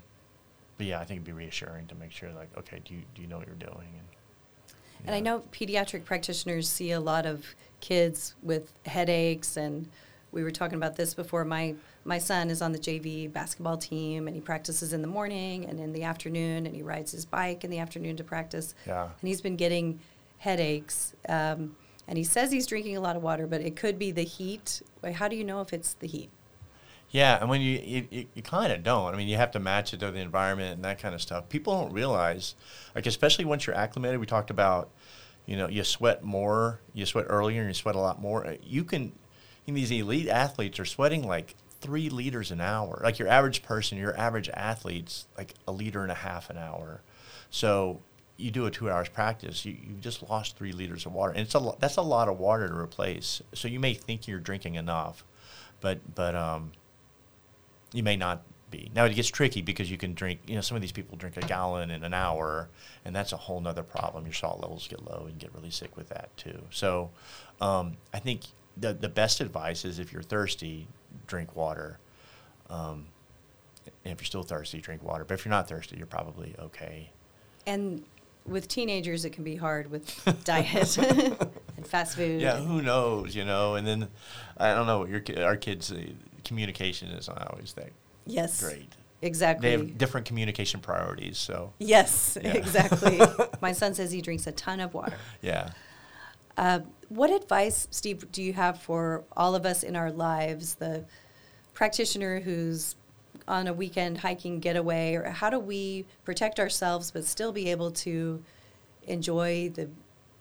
but 0.76 0.86
yeah, 0.86 1.00
I 1.00 1.04
think 1.04 1.18
it'd 1.18 1.24
be 1.24 1.32
reassuring 1.32 1.86
to 1.88 1.94
make 1.94 2.12
sure, 2.12 2.30
like, 2.32 2.48
okay, 2.58 2.80
do 2.84 2.94
you 2.94 3.02
do 3.14 3.22
you 3.22 3.28
know 3.28 3.38
what 3.38 3.46
you're 3.46 3.56
doing? 3.56 3.72
And, 3.76 4.08
you 4.68 4.74
and 5.06 5.06
know. 5.06 5.14
I 5.14 5.20
know 5.20 5.44
pediatric 5.52 6.04
practitioners 6.04 6.68
see 6.68 6.92
a 6.92 7.00
lot 7.00 7.26
of 7.26 7.54
kids 7.80 8.34
with 8.42 8.72
headaches, 8.86 9.56
and 9.56 9.88
we 10.32 10.42
were 10.42 10.50
talking 10.50 10.76
about 10.76 10.96
this 10.96 11.14
before. 11.14 11.44
My 11.44 11.74
my 12.04 12.18
son 12.18 12.50
is 12.50 12.60
on 12.60 12.72
the 12.72 12.78
JV 12.78 13.32
basketball 13.32 13.76
team, 13.76 14.26
and 14.26 14.34
he 14.34 14.40
practices 14.40 14.92
in 14.92 15.02
the 15.02 15.08
morning 15.08 15.66
and 15.66 15.78
in 15.78 15.92
the 15.92 16.02
afternoon, 16.02 16.66
and 16.66 16.74
he 16.74 16.82
rides 16.82 17.12
his 17.12 17.24
bike 17.24 17.64
in 17.64 17.70
the 17.70 17.78
afternoon 17.78 18.16
to 18.16 18.24
practice. 18.24 18.74
Yeah. 18.86 19.04
And 19.04 19.28
he's 19.28 19.40
been 19.40 19.56
getting 19.56 20.00
headaches. 20.38 21.14
Um, 21.28 21.76
and 22.06 22.18
he 22.18 22.24
says 22.24 22.52
he's 22.52 22.66
drinking 22.66 22.96
a 22.96 23.00
lot 23.00 23.16
of 23.16 23.22
water, 23.22 23.46
but 23.46 23.62
it 23.62 23.76
could 23.76 23.98
be 23.98 24.10
the 24.10 24.24
heat. 24.24 24.82
How 25.14 25.28
do 25.28 25.36
you 25.36 25.44
know 25.44 25.60
if 25.62 25.72
it's 25.72 25.94
the 25.94 26.06
heat? 26.06 26.28
Yeah, 27.14 27.38
and 27.40 27.48
when 27.48 27.60
you 27.60 27.80
you, 27.84 28.08
you, 28.10 28.26
you 28.34 28.42
kind 28.42 28.72
of 28.72 28.82
don't. 28.82 29.14
I 29.14 29.16
mean, 29.16 29.28
you 29.28 29.36
have 29.36 29.52
to 29.52 29.60
match 29.60 29.94
it 29.94 30.00
to 30.00 30.10
the 30.10 30.18
environment 30.18 30.74
and 30.74 30.84
that 30.84 30.98
kind 30.98 31.14
of 31.14 31.22
stuff. 31.22 31.48
People 31.48 31.80
don't 31.80 31.92
realize, 31.92 32.56
like 32.92 33.06
especially 33.06 33.44
once 33.44 33.68
you're 33.68 33.76
acclimated. 33.76 34.18
We 34.18 34.26
talked 34.26 34.50
about, 34.50 34.90
you 35.46 35.56
know, 35.56 35.68
you 35.68 35.84
sweat 35.84 36.24
more, 36.24 36.80
you 36.92 37.06
sweat 37.06 37.26
earlier, 37.28 37.60
and 37.60 37.70
you 37.70 37.74
sweat 37.74 37.94
a 37.94 38.00
lot 38.00 38.20
more. 38.20 38.56
You 38.64 38.82
can, 38.82 39.12
you 39.64 39.72
know, 39.72 39.74
these 39.74 39.92
elite 39.92 40.26
athletes 40.26 40.80
are 40.80 40.84
sweating 40.84 41.24
like 41.24 41.54
three 41.80 42.10
liters 42.10 42.50
an 42.50 42.60
hour. 42.60 43.00
Like 43.04 43.20
your 43.20 43.28
average 43.28 43.62
person, 43.62 43.96
your 43.96 44.18
average 44.18 44.48
athlete's 44.48 45.28
like 45.38 45.54
a 45.68 45.72
liter 45.72 46.02
and 46.02 46.10
a 46.10 46.16
half 46.16 46.50
an 46.50 46.58
hour. 46.58 47.00
So 47.48 48.00
you 48.36 48.50
do 48.50 48.66
a 48.66 48.72
two 48.72 48.90
hours 48.90 49.08
practice, 49.08 49.64
you, 49.64 49.76
you 49.80 49.94
just 50.00 50.28
lost 50.28 50.56
three 50.56 50.72
liters 50.72 51.06
of 51.06 51.12
water, 51.12 51.30
and 51.30 51.42
it's 51.42 51.54
a 51.54 51.60
lo- 51.60 51.76
that's 51.78 51.96
a 51.96 52.02
lot 52.02 52.26
of 52.26 52.40
water 52.40 52.66
to 52.66 52.74
replace. 52.74 53.40
So 53.52 53.68
you 53.68 53.78
may 53.78 53.94
think 53.94 54.26
you're 54.26 54.40
drinking 54.40 54.74
enough, 54.74 55.24
but 55.80 56.00
but 56.16 56.34
um, 56.34 56.72
you 57.94 58.02
may 58.02 58.16
not 58.16 58.42
be. 58.70 58.90
Now 58.94 59.04
it 59.04 59.14
gets 59.14 59.28
tricky 59.28 59.62
because 59.62 59.90
you 59.90 59.96
can 59.96 60.12
drink. 60.14 60.40
You 60.46 60.56
know, 60.56 60.60
some 60.60 60.76
of 60.76 60.82
these 60.82 60.92
people 60.92 61.16
drink 61.16 61.36
a 61.36 61.40
gallon 61.40 61.90
in 61.90 62.04
an 62.04 62.12
hour, 62.12 62.68
and 63.04 63.14
that's 63.14 63.32
a 63.32 63.36
whole 63.36 63.60
nother 63.60 63.84
problem. 63.84 64.24
Your 64.24 64.34
salt 64.34 64.60
levels 64.60 64.86
get 64.88 65.02
low, 65.04 65.24
and 65.28 65.38
get 65.38 65.54
really 65.54 65.70
sick 65.70 65.96
with 65.96 66.08
that 66.10 66.36
too. 66.36 66.60
So 66.70 67.10
um, 67.60 67.96
I 68.12 68.18
think 68.18 68.42
the 68.76 68.92
the 68.92 69.08
best 69.08 69.40
advice 69.40 69.84
is 69.84 69.98
if 69.98 70.12
you're 70.12 70.22
thirsty, 70.22 70.88
drink 71.26 71.56
water. 71.56 71.98
Um, 72.68 73.06
and 74.04 74.12
if 74.12 74.20
you're 74.20 74.26
still 74.26 74.42
thirsty, 74.42 74.80
drink 74.80 75.02
water. 75.02 75.24
But 75.24 75.34
if 75.34 75.44
you're 75.44 75.50
not 75.50 75.68
thirsty, 75.68 75.96
you're 75.96 76.06
probably 76.06 76.54
okay. 76.58 77.10
And 77.66 78.04
with 78.46 78.68
teenagers, 78.68 79.24
it 79.24 79.30
can 79.30 79.44
be 79.44 79.56
hard 79.56 79.90
with 79.90 80.24
diet 80.44 80.98
and 80.98 81.86
fast 81.86 82.16
food. 82.16 82.40
Yeah, 82.40 82.58
who 82.58 82.82
knows, 82.82 83.34
you 83.34 83.44
know? 83.44 83.74
And 83.74 83.86
then 83.86 84.08
I 84.56 84.74
don't 84.74 84.86
know. 84.86 85.06
Your 85.06 85.22
our 85.44 85.56
kids' 85.56 85.92
communication 86.44 87.08
is 87.10 87.28
not 87.28 87.50
always 87.50 87.72
that 87.74 87.90
Yes. 88.26 88.60
great. 88.62 88.92
Exactly. 89.22 89.68
They 89.68 89.76
have 89.76 89.98
different 89.98 90.26
communication 90.26 90.80
priorities. 90.80 91.38
So 91.38 91.72
yes, 91.78 92.36
Yeah. 92.42 92.52
exactly. 92.54 93.20
My 93.60 93.72
son 93.72 93.94
says 93.94 94.12
he 94.12 94.20
drinks 94.20 94.46
a 94.46 94.52
ton 94.52 94.80
of 94.80 94.92
water. 94.94 95.16
yeah, 95.42 95.70
Uh, 96.56 96.80
what 97.08 97.30
advice, 97.30 97.88
Steve, 97.90 98.30
do 98.32 98.42
you 98.42 98.52
have 98.52 98.80
for 98.80 99.24
all 99.36 99.54
of 99.54 99.64
us 99.66 99.82
in 99.82 99.96
our 99.96 100.10
lives, 100.12 100.74
the 100.76 101.04
practitioner 101.74 102.40
who's 102.40 102.96
on 103.48 103.66
a 103.66 103.72
weekend 103.72 104.18
hiking 104.18 104.60
getaway, 104.60 105.14
or 105.14 105.24
how 105.30 105.50
do 105.50 105.58
we 105.58 106.06
protect 106.24 106.58
ourselves 106.60 107.10
but 107.10 107.24
still 107.24 107.52
be 107.52 107.70
able 107.70 107.90
to 107.90 108.42
enjoy 109.06 109.68
the 109.74 109.88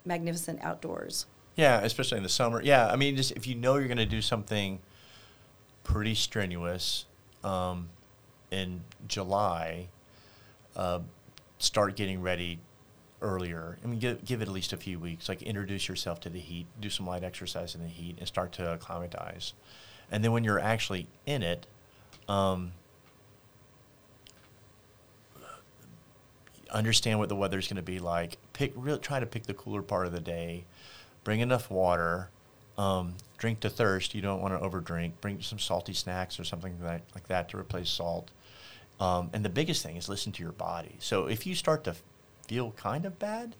magnificent 0.04 0.60
outdoors? 0.62 1.26
yeah, 1.56 1.80
especially 1.82 2.16
in 2.16 2.22
the 2.24 2.28
summer. 2.28 2.60
Yeah, 2.62 2.88
I 2.88 2.96
mean, 2.96 3.14
just 3.16 3.30
if 3.32 3.46
you 3.46 3.54
know 3.54 3.76
you're 3.76 3.86
going 3.86 3.96
to 3.98 4.06
do 4.06 4.20
something 4.20 4.80
pretty 5.84 6.14
strenuous 6.14 7.04
um, 7.44 7.88
in 8.50 8.80
July, 9.06 9.88
uh, 10.76 11.00
start 11.58 11.94
getting 11.96 12.20
ready 12.20 12.58
earlier. 13.22 13.78
I 13.82 13.86
mean, 13.86 13.98
give, 13.98 14.24
give 14.24 14.40
it 14.42 14.48
at 14.48 14.52
least 14.52 14.72
a 14.72 14.76
few 14.76 14.98
weeks. 14.98 15.28
Like 15.28 15.42
introduce 15.42 15.88
yourself 15.88 16.20
to 16.20 16.28
the 16.30 16.40
heat, 16.40 16.66
do 16.80 16.90
some 16.90 17.06
light 17.06 17.22
exercise 17.22 17.74
in 17.74 17.82
the 17.82 17.88
heat, 17.88 18.16
and 18.18 18.26
start 18.26 18.52
to 18.52 18.72
acclimatize. 18.72 19.52
And 20.10 20.22
then 20.22 20.32
when 20.32 20.44
you're 20.44 20.58
actually 20.58 21.06
in 21.26 21.42
it, 21.42 21.66
um, 22.28 22.72
understand 26.70 27.18
what 27.18 27.28
the 27.28 27.36
weather's 27.36 27.68
going 27.68 27.76
to 27.76 27.82
be 27.82 27.98
like. 27.98 28.36
Pick, 28.52 28.72
really 28.76 28.98
try 28.98 29.20
to 29.20 29.26
pick 29.26 29.44
the 29.44 29.54
cooler 29.54 29.82
part 29.82 30.06
of 30.06 30.12
the 30.12 30.20
day. 30.20 30.64
Bring 31.22 31.40
enough 31.40 31.70
water. 31.70 32.28
Um, 32.76 33.14
drink 33.38 33.60
to 33.60 33.70
thirst. 33.70 34.14
You 34.14 34.22
don't 34.22 34.40
want 34.40 34.58
to 34.58 34.66
overdrink. 34.66 35.12
Bring 35.20 35.40
some 35.40 35.58
salty 35.58 35.92
snacks 35.92 36.40
or 36.40 36.44
something 36.44 36.76
like, 36.82 37.02
like 37.14 37.28
that 37.28 37.48
to 37.50 37.58
replace 37.58 37.90
salt. 37.90 38.30
Um, 39.00 39.30
and 39.32 39.44
the 39.44 39.50
biggest 39.50 39.82
thing 39.82 39.96
is 39.96 40.08
listen 40.08 40.32
to 40.32 40.42
your 40.42 40.52
body. 40.52 40.96
So 40.98 41.26
if 41.26 41.46
you 41.46 41.54
start 41.54 41.84
to 41.84 41.94
feel 42.46 42.72
kind 42.72 43.06
of 43.06 43.18
bad, 43.18 43.56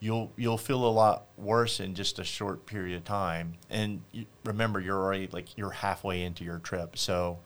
you'll 0.00 0.32
you'll 0.36 0.58
feel 0.58 0.84
a 0.84 0.88
lot 0.88 1.26
worse 1.36 1.80
in 1.80 1.94
just 1.94 2.18
a 2.18 2.24
short 2.24 2.66
period 2.66 2.96
of 2.96 3.04
time. 3.04 3.54
And 3.70 4.02
you, 4.12 4.26
remember, 4.44 4.80
you're 4.80 5.00
already 5.00 5.28
like 5.32 5.56
you're 5.56 5.70
halfway 5.70 6.22
into 6.22 6.44
your 6.44 6.58
trip. 6.58 6.96
So 6.98 7.38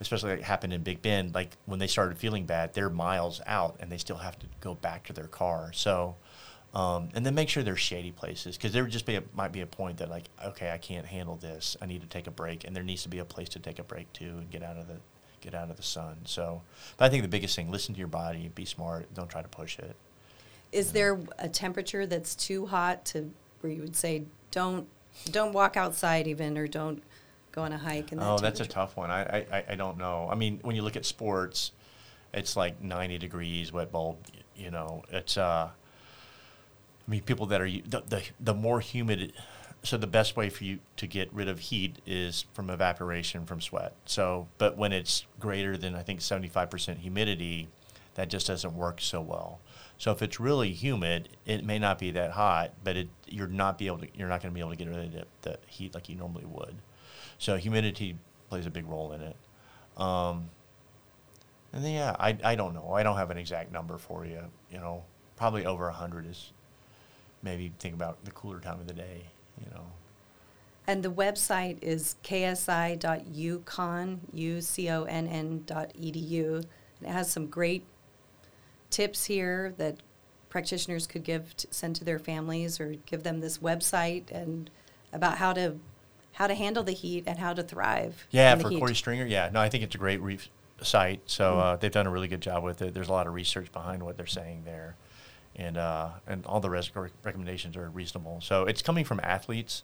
especially 0.00 0.30
like 0.36 0.42
happened 0.42 0.72
in 0.72 0.82
Big 0.82 1.02
Bend, 1.02 1.34
like 1.34 1.56
when 1.66 1.78
they 1.78 1.86
started 1.86 2.18
feeling 2.18 2.46
bad, 2.46 2.74
they're 2.74 2.90
miles 2.90 3.40
out 3.46 3.76
and 3.80 3.90
they 3.90 3.98
still 3.98 4.18
have 4.18 4.38
to 4.38 4.46
go 4.60 4.74
back 4.74 5.04
to 5.06 5.12
their 5.12 5.26
car. 5.26 5.72
So, 5.72 6.16
um, 6.74 7.08
and 7.14 7.24
then 7.24 7.34
make 7.34 7.48
sure 7.48 7.62
there's 7.62 7.80
shady 7.80 8.12
places 8.12 8.56
because 8.56 8.72
there 8.72 8.82
would 8.82 8.92
just 8.92 9.06
be 9.06 9.16
a, 9.16 9.22
might 9.34 9.52
be 9.52 9.62
a 9.62 9.66
point 9.66 9.98
that 9.98 10.10
like, 10.10 10.28
okay, 10.44 10.70
I 10.70 10.78
can't 10.78 11.06
handle 11.06 11.36
this. 11.36 11.76
I 11.80 11.86
need 11.86 12.02
to 12.02 12.06
take 12.06 12.26
a 12.26 12.30
break, 12.30 12.64
and 12.64 12.76
there 12.76 12.82
needs 12.82 13.02
to 13.04 13.08
be 13.08 13.18
a 13.18 13.24
place 13.24 13.48
to 13.50 13.58
take 13.58 13.78
a 13.78 13.82
break 13.82 14.12
too 14.12 14.36
and 14.38 14.50
get 14.50 14.62
out 14.62 14.76
of 14.76 14.86
the 14.86 14.96
get 15.40 15.54
out 15.54 15.70
of 15.70 15.76
the 15.76 15.82
sun. 15.82 16.18
So, 16.24 16.62
but 16.96 17.06
I 17.06 17.08
think 17.08 17.22
the 17.22 17.28
biggest 17.28 17.56
thing, 17.56 17.70
listen 17.70 17.94
to 17.94 17.98
your 17.98 18.08
body, 18.08 18.50
be 18.54 18.64
smart, 18.64 19.12
don't 19.14 19.28
try 19.28 19.40
to 19.40 19.48
push 19.48 19.78
it. 19.78 19.96
Is 20.70 20.92
there 20.92 21.18
a 21.38 21.48
temperature 21.48 22.06
that's 22.06 22.34
too 22.34 22.66
hot 22.66 23.04
to 23.06 23.30
where 23.60 23.72
you 23.72 23.80
would 23.80 23.96
say 23.96 24.24
don't 24.50 24.86
don't 25.30 25.52
walk 25.52 25.76
outside 25.76 26.26
even 26.26 26.58
or 26.58 26.66
don't 26.66 27.02
go 27.50 27.62
on 27.62 27.72
a 27.72 27.78
hike? 27.78 28.12
In 28.12 28.18
that 28.18 28.26
Oh, 28.28 28.38
that's 28.38 28.60
a 28.60 28.66
tough 28.66 28.94
one. 28.94 29.10
I, 29.10 29.46
I, 29.50 29.64
I 29.70 29.74
don't 29.74 29.96
know. 29.96 30.28
I 30.30 30.34
mean, 30.34 30.60
when 30.62 30.76
you 30.76 30.82
look 30.82 30.96
at 30.96 31.06
sports, 31.06 31.72
it's 32.34 32.56
like 32.56 32.82
90 32.82 33.16
degrees, 33.16 33.72
wet 33.72 33.90
bulb. 33.90 34.18
You 34.54 34.70
know, 34.70 35.02
it's. 35.10 35.38
Uh, 35.38 35.70
I 37.08 37.10
mean, 37.10 37.22
people 37.22 37.46
that 37.46 37.60
are 37.60 37.68
the, 37.68 38.02
the 38.06 38.22
the 38.38 38.54
more 38.54 38.80
humid. 38.80 39.32
So 39.82 39.96
the 39.96 40.08
best 40.08 40.36
way 40.36 40.50
for 40.50 40.64
you 40.64 40.80
to 40.96 41.06
get 41.06 41.32
rid 41.32 41.48
of 41.48 41.60
heat 41.60 42.00
is 42.04 42.46
from 42.52 42.68
evaporation 42.68 43.46
from 43.46 43.60
sweat. 43.60 43.94
So, 44.06 44.48
but 44.58 44.76
when 44.76 44.92
it's 44.92 45.24
greater 45.38 45.76
than 45.76 45.94
I 45.94 46.02
think 46.02 46.18
75% 46.18 46.98
humidity, 46.98 47.68
that 48.14 48.28
just 48.28 48.48
doesn't 48.48 48.74
work 48.74 49.00
so 49.00 49.20
well. 49.20 49.60
So 49.96 50.10
if 50.10 50.20
it's 50.20 50.40
really 50.40 50.72
humid, 50.72 51.28
it 51.46 51.64
may 51.64 51.78
not 51.78 52.00
be 52.00 52.10
that 52.10 52.32
hot, 52.32 52.72
but 52.82 52.96
it 52.96 53.08
you're 53.28 53.46
not 53.46 53.78
be 53.78 53.86
able 53.86 53.98
to 53.98 54.08
you're 54.14 54.28
not 54.28 54.42
going 54.42 54.52
to 54.52 54.54
be 54.54 54.60
able 54.60 54.70
to 54.70 54.76
get 54.76 54.88
rid 54.88 55.14
of 55.14 55.24
the 55.42 55.58
heat 55.66 55.94
like 55.94 56.08
you 56.08 56.16
normally 56.16 56.44
would. 56.44 56.74
So 57.38 57.56
humidity 57.56 58.18
plays 58.48 58.66
a 58.66 58.70
big 58.70 58.86
role 58.86 59.12
in 59.12 59.20
it. 59.22 59.36
Um, 59.96 60.50
and 61.72 61.84
then 61.84 61.92
yeah, 61.92 62.16
I, 62.18 62.36
I 62.42 62.54
don't 62.56 62.74
know. 62.74 62.92
I 62.92 63.02
don't 63.02 63.16
have 63.16 63.30
an 63.30 63.38
exact 63.38 63.72
number 63.72 63.96
for 63.98 64.26
you. 64.26 64.42
You 64.70 64.78
know, 64.78 65.04
probably 65.36 65.66
over 65.66 65.84
100 65.84 66.26
is 66.26 66.52
maybe 67.42 67.72
think 67.78 67.94
about 67.94 68.24
the 68.24 68.30
cooler 68.30 68.60
time 68.60 68.80
of 68.80 68.86
the 68.86 68.94
day, 68.94 69.24
you 69.60 69.66
know. 69.74 69.84
And 70.86 71.02
the 71.02 71.10
website 71.10 71.78
is 71.82 72.16
ksi.uconn, 72.24 74.18
U-C-O-N-N 74.32 75.62
dot 75.66 75.92
edu. 75.94 76.54
And 76.56 76.66
it 77.02 77.10
has 77.10 77.30
some 77.30 77.46
great 77.46 77.84
tips 78.90 79.26
here 79.26 79.74
that 79.76 79.98
practitioners 80.48 81.06
could 81.06 81.24
give, 81.24 81.54
to 81.58 81.68
send 81.70 81.96
to 81.96 82.04
their 82.04 82.18
families 82.18 82.80
or 82.80 82.94
give 83.04 83.22
them 83.22 83.40
this 83.40 83.58
website 83.58 84.30
and 84.30 84.70
about 85.12 85.36
how 85.36 85.52
to, 85.52 85.76
how 86.32 86.46
to 86.46 86.54
handle 86.54 86.82
the 86.82 86.92
heat 86.92 87.24
and 87.26 87.38
how 87.38 87.52
to 87.52 87.62
thrive. 87.62 88.26
Yeah, 88.30 88.56
for 88.56 88.70
heat. 88.70 88.80
Korey 88.80 88.96
Stringer, 88.96 89.26
yeah. 89.26 89.50
No, 89.52 89.60
I 89.60 89.68
think 89.68 89.84
it's 89.84 89.94
a 89.94 89.98
great 89.98 90.22
re- 90.22 90.38
site. 90.80 91.20
So 91.26 91.58
uh, 91.58 91.76
they've 91.76 91.92
done 91.92 92.06
a 92.06 92.10
really 92.10 92.28
good 92.28 92.40
job 92.40 92.62
with 92.64 92.80
it. 92.82 92.94
There's 92.94 93.08
a 93.08 93.12
lot 93.12 93.26
of 93.26 93.34
research 93.34 93.70
behind 93.72 94.02
what 94.02 94.16
they're 94.16 94.26
saying 94.26 94.62
there, 94.64 94.96
and 95.58 95.76
uh, 95.76 96.10
and 96.26 96.46
all 96.46 96.60
the 96.60 96.70
res- 96.70 96.90
recommendations 97.24 97.76
are 97.76 97.90
reasonable. 97.90 98.40
So 98.40 98.64
it's 98.64 98.80
coming 98.80 99.04
from 99.04 99.20
athletes. 99.22 99.82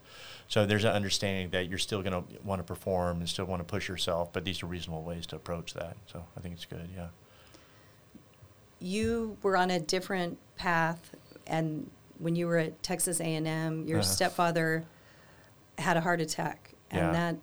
So 0.49 0.65
there's 0.67 0.85
an 0.85 0.93
understanding 0.93 1.51
that 1.51 1.69
you're 1.69 1.79
still 1.79 2.01
going 2.03 2.13
to 2.13 2.25
want 2.45 2.61
to 2.61 2.65
perform 2.65 3.19
and 3.19 3.29
still 3.29 3.45
want 3.47 3.61
to 3.61 3.65
push 3.65 3.89
yourself, 3.89 4.33
but 4.33 4.45
these 4.45 4.63
are 4.63 4.67
reasonable 4.67 5.03
ways 5.03 5.27
to 5.27 5.37
approach 5.37 5.75
that. 5.75 5.97
So 6.07 6.25
I 6.37 6.41
think 6.41 6.55
it's 6.55 6.65
good. 6.65 6.89
Yeah. 6.97 7.09
you 8.81 9.37
were 9.43 9.57
on 9.57 9.71
a 9.71 9.81
different 9.81 10.39
path 10.57 11.15
and 11.47 11.91
when 12.19 12.37
you 12.37 12.47
were 12.47 12.59
at 12.59 12.83
texas 12.83 13.21
a&m 13.21 13.87
your 13.87 13.99
Uh-huh. 13.99 14.07
stepfather 14.07 14.85
had 15.79 15.97
a 15.97 16.01
heart 16.01 16.21
attack 16.21 16.73
and 16.91 17.01
Yeah. 17.01 17.13
that 17.13 17.37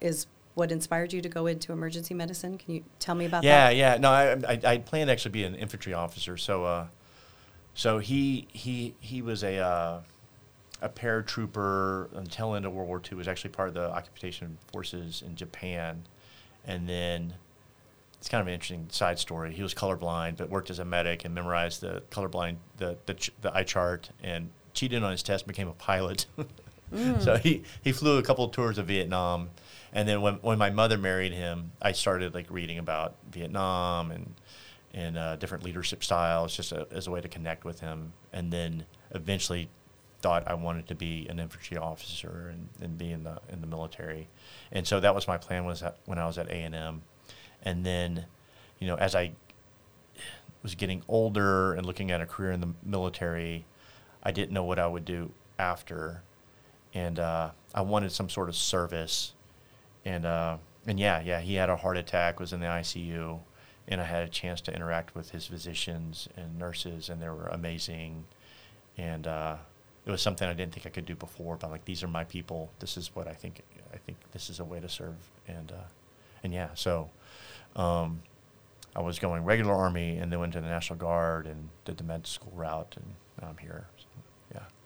is 0.00 0.26
what 0.54 0.70
inspired 0.70 1.12
you 1.12 1.20
to 1.20 1.28
go 1.28 1.46
into 1.46 1.72
emergency 1.72 2.14
medicine 2.14 2.58
can 2.58 2.74
you 2.74 2.84
tell 2.98 3.14
me 3.14 3.26
about 3.26 3.42
yeah, 3.42 3.66
that 3.66 3.76
yeah. 3.76 3.92
Yeah. 3.94 3.98
No, 3.98 4.10
I, 4.10 4.52
I, 4.52 4.60
I 4.72 4.78
planned 4.78 5.08
to 5.08 5.12
actually 5.12 5.32
be 5.32 5.44
an 5.44 5.54
infantry 5.54 5.94
officer. 5.94 6.36
So, 6.36 6.64
uh, 6.64 6.86
so 7.74 7.98
he 7.98 8.46
he 8.52 8.94
he 9.00 9.20
was 9.20 9.42
a 9.42 9.58
uh, 9.58 10.00
a 10.80 10.88
paratrooper 10.88 12.12
until 12.16 12.54
end 12.54 12.66
of 12.66 12.72
World 12.72 12.88
War 12.88 13.02
II. 13.10 13.18
Was 13.18 13.28
actually 13.28 13.50
part 13.50 13.68
of 13.68 13.74
the 13.74 13.90
occupation 13.90 14.58
forces 14.72 15.22
in 15.26 15.34
Japan, 15.34 16.04
and 16.66 16.88
then 16.88 17.34
it's 18.18 18.28
kind 18.28 18.40
of 18.40 18.46
an 18.46 18.54
interesting 18.54 18.86
side 18.90 19.18
story. 19.18 19.52
He 19.52 19.62
was 19.62 19.74
colorblind, 19.74 20.36
but 20.36 20.50
worked 20.50 20.70
as 20.70 20.78
a 20.78 20.84
medic 20.84 21.24
and 21.24 21.34
memorized 21.34 21.80
the 21.80 22.02
colorblind 22.10 22.56
the 22.76 22.96
the, 23.06 23.30
the 23.42 23.54
eye 23.54 23.64
chart 23.64 24.10
and 24.22 24.50
cheated 24.72 25.02
on 25.02 25.10
his 25.10 25.22
test, 25.22 25.46
became 25.46 25.68
a 25.68 25.72
pilot. 25.72 26.26
So 27.20 27.36
he, 27.36 27.62
he 27.82 27.92
flew 27.92 28.18
a 28.18 28.22
couple 28.22 28.44
of 28.44 28.52
tours 28.52 28.78
of 28.78 28.86
Vietnam, 28.86 29.50
and 29.92 30.08
then 30.08 30.22
when 30.22 30.34
when 30.34 30.58
my 30.58 30.70
mother 30.70 30.98
married 30.98 31.32
him, 31.32 31.72
I 31.82 31.92
started 31.92 32.34
like 32.34 32.50
reading 32.50 32.78
about 32.78 33.16
Vietnam 33.30 34.10
and 34.10 34.34
and 34.92 35.18
uh, 35.18 35.36
different 35.36 35.64
leadership 35.64 36.04
styles, 36.04 36.56
just 36.56 36.70
a, 36.70 36.86
as 36.92 37.08
a 37.08 37.10
way 37.10 37.20
to 37.20 37.28
connect 37.28 37.64
with 37.64 37.80
him. 37.80 38.12
And 38.32 38.52
then 38.52 38.84
eventually, 39.10 39.68
thought 40.20 40.46
I 40.46 40.54
wanted 40.54 40.86
to 40.88 40.94
be 40.94 41.26
an 41.28 41.38
infantry 41.38 41.76
officer 41.76 42.50
and, 42.52 42.68
and 42.80 42.96
be 42.96 43.10
in 43.10 43.24
the 43.24 43.40
in 43.50 43.60
the 43.60 43.66
military, 43.66 44.28
and 44.72 44.86
so 44.86 45.00
that 45.00 45.14
was 45.14 45.26
my 45.26 45.36
plan 45.36 45.64
was 45.64 45.82
when 46.06 46.18
I 46.18 46.26
was 46.26 46.38
at 46.38 46.48
A 46.48 46.54
and 46.54 46.74
M, 46.74 47.02
and 47.62 47.84
then, 47.84 48.26
you 48.78 48.86
know, 48.86 48.96
as 48.96 49.14
I 49.14 49.32
was 50.62 50.74
getting 50.74 51.02
older 51.08 51.74
and 51.74 51.84
looking 51.84 52.10
at 52.10 52.20
a 52.20 52.26
career 52.26 52.52
in 52.52 52.60
the 52.60 52.72
military, 52.82 53.66
I 54.22 54.32
didn't 54.32 54.52
know 54.52 54.64
what 54.64 54.78
I 54.78 54.86
would 54.86 55.04
do 55.04 55.30
after, 55.58 56.22
and 56.94 57.18
uh, 57.18 57.50
I 57.74 57.82
wanted 57.82 58.12
some 58.12 58.28
sort 58.28 58.48
of 58.48 58.56
service, 58.56 59.32
and 60.04 60.24
uh, 60.24 60.56
and 60.86 60.98
yeah, 60.98 61.20
yeah, 61.20 61.40
he 61.40 61.54
had 61.54 61.68
a 61.68 61.76
heart 61.76 61.96
attack, 61.96 62.38
was 62.40 62.52
in 62.52 62.60
the 62.60 62.66
ICU, 62.66 63.40
and 63.88 64.00
I 64.00 64.04
had 64.04 64.22
a 64.22 64.28
chance 64.28 64.60
to 64.62 64.74
interact 64.74 65.14
with 65.14 65.30
his 65.30 65.46
physicians 65.46 66.28
and 66.36 66.58
nurses, 66.58 67.08
and 67.08 67.20
they 67.20 67.28
were 67.28 67.48
amazing, 67.48 68.24
and 68.96 69.26
uh, 69.26 69.56
it 70.06 70.10
was 70.10 70.22
something 70.22 70.48
I 70.48 70.54
didn't 70.54 70.72
think 70.72 70.86
I 70.86 70.90
could 70.90 71.06
do 71.06 71.16
before. 71.16 71.56
But 71.56 71.70
like, 71.70 71.84
these 71.84 72.02
are 72.02 72.08
my 72.08 72.24
people. 72.24 72.70
This 72.78 72.96
is 72.96 73.10
what 73.14 73.26
I 73.26 73.34
think. 73.34 73.62
I 73.92 73.96
think 73.98 74.18
this 74.32 74.48
is 74.48 74.60
a 74.60 74.64
way 74.64 74.80
to 74.80 74.88
serve, 74.88 75.16
and 75.48 75.72
uh, 75.72 75.88
and 76.42 76.52
yeah, 76.52 76.68
so. 76.74 77.10
Um, 77.76 78.22
I 78.96 79.00
was 79.00 79.18
going 79.18 79.44
regular 79.44 79.74
Army 79.74 80.18
and 80.18 80.30
then 80.30 80.38
went 80.38 80.52
to 80.52 80.60
the 80.60 80.68
National 80.68 80.96
Guard 80.96 81.46
and 81.46 81.68
did 81.84 81.96
the 81.96 82.04
med 82.04 82.28
school 82.28 82.52
route, 82.54 82.94
and 82.96 83.14
now 83.42 83.48
I'm 83.48 83.56
here. 83.56 83.88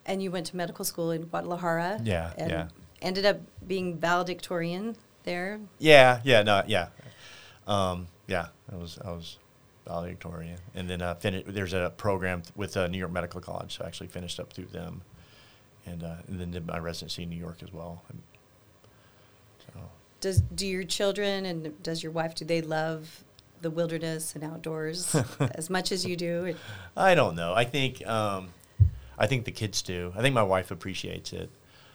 And 0.09 0.21
you 0.23 0.31
went 0.33 0.47
to 0.47 0.57
medical 0.57 0.85
school 0.85 1.11
in 1.13 1.27
Guadalajara. 1.27 2.01
Yeah, 2.03 2.33
And 2.37 2.51
yeah. 2.51 2.69
ended 3.03 3.25
up 3.27 3.39
being 3.67 3.97
valedictorian 3.99 4.97
there. 5.25 5.61
Yeah, 5.79 6.21
yeah, 6.25 6.43
no, 6.43 6.63
yeah, 6.67 6.89
um, 7.67 8.09
yeah. 8.27 8.47
I 8.73 8.77
was 8.77 8.99
I 9.05 9.11
was 9.11 9.37
valedictorian, 9.87 10.59
and 10.75 10.89
then 10.89 11.03
uh, 11.03 11.15
fin- 11.15 11.45
there's 11.47 11.75
a 11.75 11.93
program 11.97 12.43
with 12.57 12.77
uh, 12.77 12.87
New 12.89 12.99
York 12.99 13.13
Medical 13.13 13.41
College, 13.41 13.77
so 13.77 13.85
I 13.85 13.87
actually 13.87 14.09
finished 14.09 14.41
up 14.41 14.53
through 14.53 14.67
them, 14.67 15.03
and, 15.87 16.03
uh, 16.03 16.17
and 16.27 16.41
then 16.41 16.51
did 16.51 16.67
my 16.67 16.79
residency 16.79 17.23
in 17.23 17.31
New 17.31 17.39
York 17.39 17.59
as 17.63 17.73
well. 17.73 18.03
And 18.09 18.23
so, 19.67 19.81
Does 20.21 20.41
do 20.41 20.67
your 20.67 20.85
children 20.85 21.47
and 21.47 21.83
does 21.83 22.03
your 22.03 22.13
wife 22.13 22.35
do 22.35 22.45
they 22.45 22.61
love 22.63 23.25
the 23.61 23.71
wilderness 23.71 24.35
and 24.35 24.45
outdoors 24.45 25.15
as 25.55 25.69
much 25.71 25.91
as 25.93 26.05
you 26.05 26.17
do? 26.17 26.55
I 26.97 27.15
don't 27.15 27.35
know. 27.35 27.55
I 27.55 27.65
think 27.65 28.07
um, 28.07 28.49
I 29.19 29.27
think 29.27 29.45
the 29.45 29.53
kids 29.53 29.83
do. 29.83 30.13
I 30.17 30.23
think 30.23 30.35
my 30.35 30.43
wife 30.43 30.71
appreciates 30.71 31.33
it. 31.33 31.51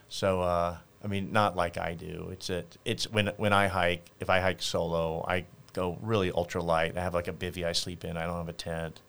So 0.09 0.41
uh, 0.41 0.77
I 1.03 1.07
mean, 1.07 1.31
not 1.31 1.55
like 1.55 1.77
I 1.77 1.93
do. 1.93 2.29
It's 2.31 2.49
a, 2.49 2.63
it's 2.85 3.11
when 3.11 3.27
when 3.37 3.53
I 3.53 3.67
hike. 3.67 4.09
If 4.19 4.29
I 4.29 4.39
hike 4.39 4.61
solo, 4.61 5.25
I 5.27 5.45
go 5.73 5.97
really 6.01 6.31
ultra 6.31 6.61
light. 6.61 6.97
I 6.97 7.01
have 7.01 7.13
like 7.13 7.27
a 7.27 7.33
bivy 7.33 7.65
I 7.65 7.73
sleep 7.73 8.05
in. 8.05 8.15
I 8.15 8.25
don't 8.25 8.37
have 8.37 8.49
a 8.49 8.53
tent, 8.53 9.01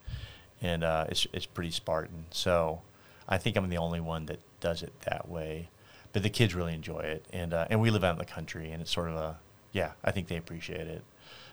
and 0.60 0.82
uh, 0.82 1.06
it's 1.08 1.26
it's 1.32 1.46
pretty 1.46 1.70
Spartan. 1.70 2.26
So 2.30 2.82
I 3.28 3.38
think 3.38 3.56
I'm 3.56 3.68
the 3.68 3.78
only 3.78 4.00
one 4.00 4.26
that 4.26 4.40
does 4.60 4.82
it 4.82 4.92
that 5.02 5.28
way. 5.28 5.68
But 6.12 6.22
the 6.22 6.30
kids 6.30 6.54
really 6.54 6.74
enjoy 6.74 7.00
it, 7.00 7.26
and 7.32 7.52
uh, 7.52 7.66
and 7.70 7.80
we 7.80 7.90
live 7.90 8.04
out 8.04 8.12
in 8.12 8.18
the 8.18 8.24
country, 8.24 8.70
and 8.72 8.80
it's 8.80 8.90
sort 8.90 9.08
of 9.08 9.16
a 9.16 9.38
yeah. 9.72 9.92
I 10.04 10.10
think 10.10 10.28
they 10.28 10.36
appreciate 10.36 10.86
it. 10.86 11.04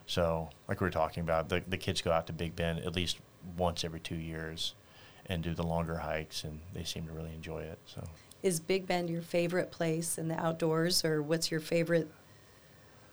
So 0.08 0.50
like 0.68 0.82
we 0.82 0.86
were 0.86 0.92
talking 0.92 1.22
about, 1.22 1.50
the 1.50 1.64
the 1.68 1.78
kids 1.78 2.02
go 2.02 2.12
out 2.12 2.28
to 2.28 2.34
Big 2.34 2.56
Bend 2.56 2.80
at 2.80 2.96
least 2.96 3.20
once 3.58 3.84
every 3.84 4.00
two 4.00 4.16
years, 4.16 4.76
and 5.28 5.44
do 5.44 5.54
the 5.54 5.64
longer 5.64 5.98
hikes, 5.98 6.44
and 6.44 6.60
they 6.74 6.84
seem 6.84 7.06
to 7.08 7.14
really 7.14 7.34
enjoy 7.34 7.62
it. 7.62 7.80
So. 7.86 8.04
Is 8.44 8.60
Big 8.60 8.88
Bend 8.88 9.10
your 9.10 9.22
favorite 9.22 9.72
place 9.72 10.18
in 10.18 10.28
the 10.28 10.40
outdoors, 10.40 11.06
or 11.06 11.22
what's 11.22 11.52
your 11.52 11.60
favorite 11.60 12.10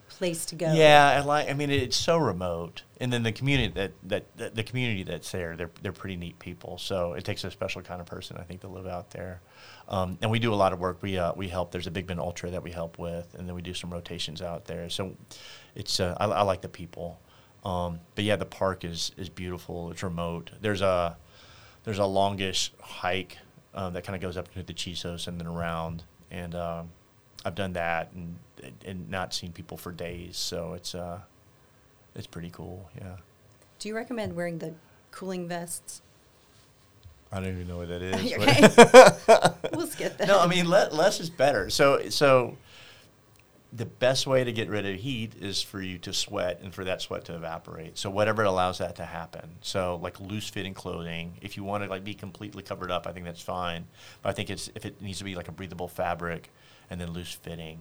place 0.09 0.47
to 0.47 0.55
go? 0.55 0.73
Yeah, 0.73 1.16
I 1.16 1.21
like. 1.21 1.51
I 1.51 1.53
mean, 1.53 1.71
it's 1.71 1.97
so 1.97 2.16
remote, 2.16 2.83
and 2.99 3.12
then 3.12 3.23
the 3.23 3.33
community 3.33 3.73
that, 3.75 3.92
that, 4.05 4.37
that 4.38 4.55
the 4.55 4.62
community 4.62 5.03
that's 5.03 5.31
there, 5.31 5.55
they're 5.57 5.71
they're 5.83 5.92
pretty 5.92 6.16
neat 6.16 6.38
people. 6.38 6.79
So 6.79 7.12
it 7.12 7.25
takes 7.25 7.44
a 7.44 7.51
special 7.51 7.83
kind 7.83 8.01
of 8.01 8.07
person, 8.07 8.37
I 8.38 8.42
think, 8.42 8.62
to 8.62 8.68
live 8.68 8.87
out 8.87 9.11
there. 9.11 9.40
Um, 9.88 10.18
and 10.21 10.31
we 10.31 10.38
do 10.38 10.53
a 10.53 10.57
lot 10.57 10.73
of 10.73 10.81
work. 10.81 11.03
We 11.03 11.18
uh, 11.18 11.33
we 11.37 11.49
help. 11.49 11.73
There's 11.73 11.87
a 11.87 11.90
Big 11.90 12.07
Bend 12.07 12.21
Ultra 12.21 12.51
that 12.51 12.62
we 12.62 12.73
help 12.73 12.99
with, 12.99 13.35
and 13.35 13.47
then 13.47 13.55
we 13.55 13.62
do 13.62 13.75
some 13.75 13.92
rotations 13.92 14.40
out 14.42 14.64
there. 14.64 14.88
So 14.88 15.14
it's 15.75 16.01
uh, 16.01 16.16
I, 16.18 16.25
I 16.27 16.42
like 16.42 16.62
the 16.62 16.68
people. 16.68 17.21
Um, 17.64 18.01
but 18.14 18.25
yeah, 18.25 18.37
the 18.37 18.47
park 18.47 18.85
is 18.85 19.12
is 19.16 19.29
beautiful. 19.29 19.90
It's 19.90 20.03
remote. 20.03 20.53
There's 20.61 20.81
a 20.81 21.16
there's 21.88 21.98
a 21.98 22.05
longish 22.05 22.70
hike 22.83 23.38
um, 23.72 23.94
that 23.94 24.05
kind 24.05 24.14
of 24.14 24.20
goes 24.20 24.37
up 24.37 24.53
to 24.53 24.62
the 24.62 24.74
Chisos 24.74 25.27
and 25.27 25.40
then 25.40 25.46
around, 25.46 26.05
and 26.31 26.55
um, 26.55 26.90
I've 27.46 27.55
done 27.55 27.72
that 27.72 28.12
and 28.12 28.37
and 28.85 29.09
not 29.09 29.33
seen 29.33 29.53
people 29.53 29.79
for 29.79 29.90
days. 29.90 30.37
So 30.37 30.74
it's 30.74 30.94
uh, 30.94 31.20
it's 32.14 32.27
pretty 32.27 32.51
cool. 32.51 32.90
Yeah. 32.94 33.16
Do 33.79 33.88
you 33.88 33.96
recommend 33.96 34.37
wearing 34.37 34.59
the 34.59 34.74
cooling 35.12 35.48
vests? 35.48 36.03
I 37.33 37.40
don't 37.40 37.55
even 37.55 37.68
know 37.68 37.79
what 37.79 37.88
that 37.88 38.03
is. 38.03 38.35
Okay. 38.35 39.70
we'll 39.74 39.87
skip 39.87 40.18
that. 40.18 40.29
no, 40.29 40.40
I 40.40 40.46
mean 40.46 40.68
le- 40.68 40.90
less 40.92 41.20
is 41.20 41.31
better. 41.31 41.70
So 41.70 42.11
so 42.11 42.59
the 43.72 43.85
best 43.85 44.26
way 44.26 44.44
to 44.44 44.52
get 44.52 44.68
rid 44.68 44.87
of 44.87 44.96
heat 44.96 45.35
is 45.40 45.62
for 45.62 45.83
you 45.83 45.98
to 45.98 46.12
sweat 46.12 46.61
and 46.62 46.74
for 46.74 46.85
that 46.85 47.02
sweat 47.02 47.26
to 47.26 47.35
evaporate. 47.35 47.98
So 47.98 48.09
whatever 48.09 48.42
allows 48.42 48.78
that 48.78 48.96
to 48.96 49.04
happen. 49.04 49.57
So 49.61 49.96
like 50.02 50.18
loose 50.20 50.48
fitting 50.48 50.72
clothing, 50.72 51.37
if 51.42 51.57
you 51.57 51.64
want 51.64 51.85
to 51.85 51.90
like 51.90 52.02
be 52.02 52.14
completely 52.14 52.62
covered 52.62 52.90
up, 52.90 53.07
I 53.07 53.12
think 53.12 53.26
that's 53.26 53.42
fine. 53.42 53.87
But 54.22 54.31
I 54.31 54.33
think 54.33 54.48
it's 54.48 54.70
if 54.74 54.87
it 54.87 55.02
needs 55.02 55.18
to 55.18 55.24
be 55.24 55.35
like 55.35 55.48
a 55.48 55.52
breathable 55.52 55.88
fabric 55.88 56.50
and 56.88 56.98
then 57.00 57.12
loose 57.12 57.33
fitting. 57.33 57.81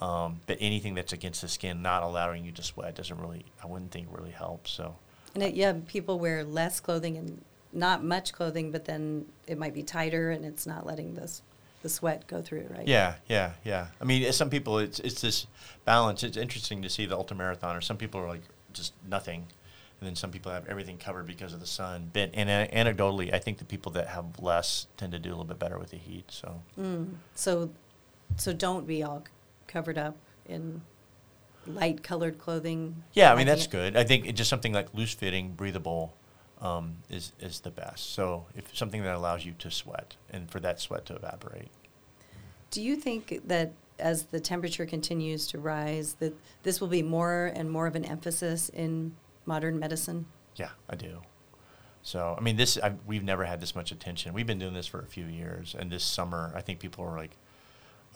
Um, 0.00 0.40
but 0.46 0.58
anything 0.60 0.94
that's 0.94 1.12
against 1.12 1.42
the 1.42 1.48
skin, 1.48 1.80
not 1.80 2.02
allowing 2.02 2.44
you 2.44 2.50
to 2.52 2.62
sweat, 2.64 2.96
doesn't 2.96 3.20
really. 3.20 3.44
I 3.62 3.68
wouldn't 3.68 3.92
think 3.92 4.08
really 4.10 4.32
helps. 4.32 4.72
So 4.72 4.96
And 5.34 5.44
it, 5.44 5.54
yeah, 5.54 5.74
people 5.86 6.18
wear 6.18 6.42
less 6.42 6.80
clothing 6.80 7.16
and 7.16 7.44
not 7.72 8.02
much 8.02 8.32
clothing, 8.32 8.72
but 8.72 8.86
then 8.86 9.26
it 9.46 9.56
might 9.56 9.72
be 9.72 9.84
tighter 9.84 10.32
and 10.32 10.44
it's 10.44 10.66
not 10.66 10.84
letting 10.84 11.14
this 11.14 11.42
the 11.82 11.88
sweat 11.88 12.26
go 12.26 12.40
through, 12.40 12.66
right? 12.70 12.86
Yeah, 12.86 13.14
yeah, 13.28 13.52
yeah. 13.64 13.88
I 14.00 14.04
mean, 14.04 14.32
some 14.32 14.50
people, 14.50 14.78
it's 14.78 15.00
it's 15.00 15.20
this 15.20 15.46
balance. 15.84 16.22
It's 16.22 16.36
interesting 16.36 16.82
to 16.82 16.88
see 16.88 17.06
the 17.06 17.16
ultra 17.16 17.36
marathon, 17.36 17.76
ultramarathoner. 17.76 17.82
Some 17.82 17.96
people 17.96 18.20
are 18.20 18.28
like 18.28 18.42
just 18.72 18.94
nothing, 19.08 19.46
and 20.00 20.08
then 20.08 20.16
some 20.16 20.30
people 20.30 20.52
have 20.52 20.66
everything 20.68 20.96
covered 20.96 21.26
because 21.26 21.52
of 21.52 21.60
the 21.60 21.66
sun. 21.66 22.10
But 22.12 22.30
and 22.34 22.48
uh, 22.48 22.66
anecdotally, 22.74 23.34
I 23.34 23.38
think 23.38 23.58
the 23.58 23.64
people 23.64 23.92
that 23.92 24.08
have 24.08 24.24
less 24.40 24.86
tend 24.96 25.12
to 25.12 25.18
do 25.18 25.30
a 25.30 25.32
little 25.32 25.44
bit 25.44 25.58
better 25.58 25.78
with 25.78 25.90
the 25.90 25.98
heat. 25.98 26.24
So 26.28 26.62
Mm. 26.78 27.14
So, 27.34 27.70
so 28.36 28.52
don't 28.52 28.86
be 28.86 29.02
all 29.02 29.24
covered 29.66 29.98
up 29.98 30.16
in 30.46 30.82
light 31.66 32.02
colored 32.02 32.38
clothing. 32.38 33.02
yeah, 33.12 33.32
I 33.32 33.36
mean 33.36 33.46
that's 33.46 33.66
good. 33.66 33.96
I 33.96 34.04
think 34.04 34.26
it 34.26 34.32
just 34.32 34.50
something 34.50 34.72
like 34.72 34.94
loose 34.94 35.14
fitting, 35.14 35.52
breathable. 35.52 36.14
Um, 36.62 36.98
is 37.10 37.32
is 37.40 37.58
the 37.60 37.72
best. 37.72 38.14
So 38.14 38.46
if 38.54 38.74
something 38.76 39.02
that 39.02 39.16
allows 39.16 39.44
you 39.44 39.52
to 39.58 39.70
sweat 39.70 40.14
and 40.30 40.48
for 40.48 40.60
that 40.60 40.78
sweat 40.80 41.04
to 41.06 41.16
evaporate. 41.16 41.70
Do 42.70 42.80
you 42.80 42.94
think 42.94 43.40
that 43.48 43.72
as 43.98 44.24
the 44.24 44.40
temperature 44.40 44.86
continues 44.86 45.46
to 45.48 45.58
rise, 45.58 46.14
that 46.14 46.34
this 46.62 46.80
will 46.80 46.88
be 46.88 47.02
more 47.02 47.52
and 47.54 47.70
more 47.70 47.86
of 47.86 47.96
an 47.96 48.04
emphasis 48.04 48.68
in 48.68 49.14
modern 49.44 49.78
medicine? 49.78 50.26
Yeah, 50.56 50.70
I 50.88 50.96
do. 50.96 51.22
So, 52.02 52.34
I 52.36 52.42
mean, 52.42 52.56
this 52.56 52.78
I, 52.82 52.92
we've 53.06 53.22
never 53.22 53.44
had 53.44 53.60
this 53.60 53.74
much 53.74 53.92
attention. 53.92 54.32
We've 54.32 54.46
been 54.46 54.58
doing 54.58 54.74
this 54.74 54.86
for 54.86 55.00
a 55.00 55.06
few 55.06 55.24
years, 55.24 55.76
and 55.78 55.90
this 55.90 56.02
summer, 56.02 56.52
I 56.54 56.60
think 56.60 56.80
people 56.80 57.04
are 57.04 57.16
like, 57.16 57.36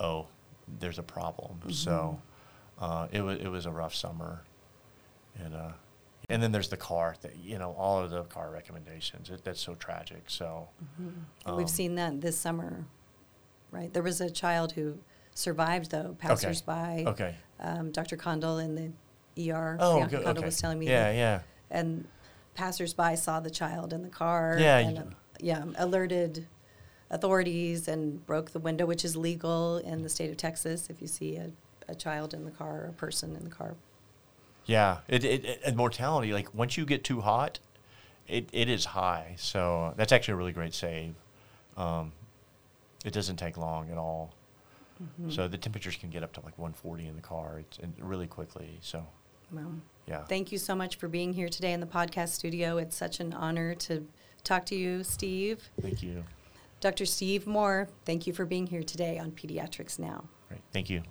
"Oh, 0.00 0.26
there's 0.80 0.98
a 0.98 1.04
problem." 1.04 1.60
So, 1.70 2.20
uh, 2.80 3.06
it 3.12 3.20
was 3.20 3.38
it 3.38 3.48
was 3.48 3.64
a 3.66 3.70
rough 3.70 3.94
summer, 3.94 4.42
and 5.38 5.54
uh, 5.54 5.72
and 6.28 6.42
then 6.42 6.52
there's 6.52 6.68
the 6.68 6.76
car 6.76 7.14
that 7.22 7.36
you 7.38 7.58
know 7.58 7.72
all 7.78 8.00
of 8.02 8.10
the 8.10 8.22
car 8.24 8.50
recommendations. 8.50 9.30
It, 9.30 9.44
that's 9.44 9.60
so 9.60 9.74
tragic. 9.74 10.24
So, 10.28 10.68
And 10.98 11.14
Um, 11.46 11.56
We've 11.56 11.70
seen 11.70 11.94
that 11.96 12.20
this 12.20 12.36
summer, 12.36 12.84
right? 13.70 13.92
There 13.92 14.02
was 14.02 14.20
a 14.20 14.30
child 14.30 14.72
who 14.72 14.98
survived, 15.34 15.90
though, 15.90 16.16
passersby. 16.18 17.04
okay. 17.06 17.34
Um, 17.60 17.90
Dr. 17.92 18.16
Condell 18.16 18.58
in 18.58 18.74
the 18.74 19.50
ER, 19.52 19.76
Oh, 19.80 19.96
Bianca 19.96 20.16
good. 20.16 20.26
Okay. 20.38 20.44
was 20.46 20.58
telling 20.58 20.78
me. 20.78 20.86
Yeah, 20.88 21.04
that- 21.12 21.14
yeah. 21.16 21.40
And 21.70 22.06
passersby 22.54 23.16
saw 23.16 23.40
the 23.40 23.50
child 23.50 23.92
in 23.92 24.02
the 24.02 24.08
car. 24.08 24.56
Yeah, 24.58 24.78
And, 24.78 24.96
you- 24.96 25.02
um, 25.02 25.16
yeah, 25.40 25.64
alerted 25.78 26.46
authorities 27.10 27.86
and 27.88 28.24
broke 28.26 28.50
the 28.50 28.58
window, 28.58 28.86
which 28.86 29.04
is 29.04 29.16
legal 29.16 29.78
in 29.78 30.02
the 30.02 30.08
state 30.08 30.30
of 30.30 30.36
Texas 30.36 30.88
if 30.90 31.00
you 31.00 31.06
see 31.06 31.36
a, 31.36 31.50
a 31.88 31.94
child 31.94 32.34
in 32.34 32.44
the 32.44 32.50
car 32.50 32.82
or 32.82 32.86
a 32.86 32.92
person 32.92 33.36
in 33.36 33.44
the 33.44 33.50
car. 33.50 33.74
Yeah, 34.66 34.98
it, 35.08 35.24
it, 35.24 35.44
it 35.44 35.60
and 35.64 35.76
mortality 35.76 36.32
like 36.32 36.52
once 36.54 36.76
you 36.76 36.84
get 36.84 37.04
too 37.04 37.20
hot, 37.20 37.58
it, 38.28 38.48
it 38.52 38.68
is 38.68 38.84
high. 38.84 39.34
So 39.38 39.94
that's 39.96 40.12
actually 40.12 40.32
a 40.32 40.36
really 40.36 40.52
great 40.52 40.74
save. 40.74 41.14
Um, 41.76 42.12
it 43.04 43.12
doesn't 43.12 43.36
take 43.36 43.56
long 43.56 43.90
at 43.90 43.98
all. 43.98 44.34
Mm-hmm. 45.02 45.30
So 45.30 45.46
the 45.46 45.58
temperatures 45.58 45.96
can 45.96 46.10
get 46.10 46.22
up 46.22 46.32
to 46.34 46.40
like 46.40 46.58
140 46.58 47.06
in 47.06 47.16
the 47.16 47.22
car. 47.22 47.60
It's 47.60 47.78
and 47.78 47.94
really 47.98 48.26
quickly. 48.26 48.78
So 48.80 49.06
Well, 49.52 49.72
yeah. 50.06 50.24
Thank 50.24 50.52
you 50.52 50.58
so 50.58 50.74
much 50.74 50.96
for 50.96 51.08
being 51.08 51.32
here 51.32 51.48
today 51.48 51.72
in 51.72 51.80
the 51.80 51.86
podcast 51.86 52.28
studio. 52.30 52.78
It's 52.78 52.96
such 52.96 53.20
an 53.20 53.32
honor 53.32 53.74
to 53.74 54.06
talk 54.44 54.66
to 54.66 54.76
you, 54.76 55.04
Steve. 55.04 55.70
Thank 55.80 56.02
you. 56.02 56.24
Dr. 56.80 57.06
Steve 57.06 57.46
Moore, 57.46 57.88
thank 58.04 58.26
you 58.26 58.32
for 58.32 58.44
being 58.44 58.66
here 58.66 58.82
today 58.82 59.18
on 59.18 59.32
Pediatrics 59.32 59.98
Now. 59.98 60.24
Great. 60.48 60.60
Thank 60.72 60.90
you. 60.90 61.02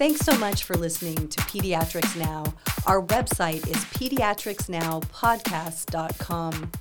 Thanks 0.00 0.22
so 0.22 0.32
much 0.38 0.64
for 0.64 0.74
listening 0.76 1.28
to 1.28 1.38
Pediatrics 1.40 2.16
Now. 2.16 2.42
Our 2.86 3.02
website 3.02 3.68
is 3.68 3.76
pediatricsnowpodcast.com. 3.76 6.72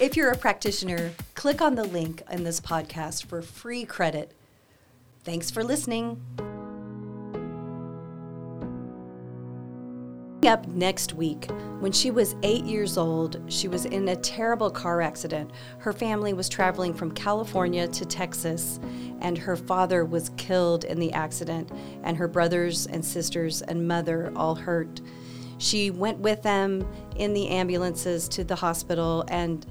If 0.00 0.16
you're 0.16 0.32
a 0.32 0.36
practitioner, 0.36 1.12
click 1.36 1.62
on 1.62 1.76
the 1.76 1.84
link 1.84 2.24
in 2.32 2.42
this 2.42 2.60
podcast 2.60 3.26
for 3.26 3.42
free 3.42 3.84
credit. 3.84 4.32
Thanks 5.22 5.52
for 5.52 5.62
listening. 5.62 6.20
Up 10.46 10.66
next 10.68 11.14
week, 11.14 11.50
when 11.80 11.90
she 11.90 12.10
was 12.10 12.36
eight 12.42 12.64
years 12.64 12.98
old, 12.98 13.40
she 13.48 13.66
was 13.66 13.86
in 13.86 14.06
a 14.08 14.16
terrible 14.16 14.70
car 14.70 15.00
accident. 15.00 15.50
Her 15.78 15.92
family 15.92 16.34
was 16.34 16.50
traveling 16.50 16.92
from 16.92 17.12
California 17.12 17.88
to 17.88 18.04
Texas, 18.04 18.78
and 19.22 19.38
her 19.38 19.56
father 19.56 20.04
was 20.04 20.32
killed 20.36 20.84
in 20.84 21.00
the 21.00 21.14
accident, 21.14 21.72
and 22.02 22.18
her 22.18 22.28
brothers 22.28 22.86
and 22.86 23.02
sisters 23.02 23.62
and 23.62 23.88
mother 23.88 24.34
all 24.36 24.54
hurt. 24.54 25.00
She 25.56 25.90
went 25.90 26.18
with 26.18 26.42
them 26.42 26.86
in 27.16 27.32
the 27.32 27.48
ambulances 27.48 28.28
to 28.28 28.44
the 28.44 28.56
hospital, 28.56 29.24
and 29.28 29.66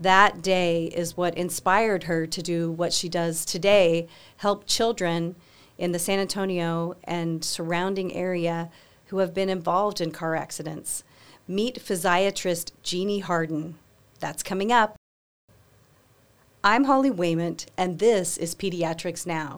that 0.00 0.40
day 0.40 0.84
is 0.86 1.18
what 1.18 1.36
inspired 1.36 2.04
her 2.04 2.26
to 2.26 2.42
do 2.42 2.72
what 2.72 2.94
she 2.94 3.10
does 3.10 3.44
today 3.44 4.08
help 4.38 4.66
children 4.66 5.36
in 5.76 5.92
the 5.92 5.98
San 5.98 6.18
Antonio 6.18 6.94
and 7.04 7.44
surrounding 7.44 8.14
area 8.14 8.70
who 9.14 9.20
have 9.20 9.32
been 9.32 9.48
involved 9.48 10.00
in 10.00 10.10
car 10.10 10.34
accidents. 10.34 11.04
Meet 11.46 11.76
physiatrist 11.76 12.72
Jeannie 12.82 13.20
Harden. 13.20 13.78
That's 14.18 14.42
coming 14.42 14.72
up. 14.72 14.96
I'm 16.64 16.84
Holly 16.84 17.12
Wayment, 17.12 17.66
and 17.78 18.00
this 18.00 18.36
is 18.36 18.56
Pediatrics 18.56 19.24
Now. 19.24 19.52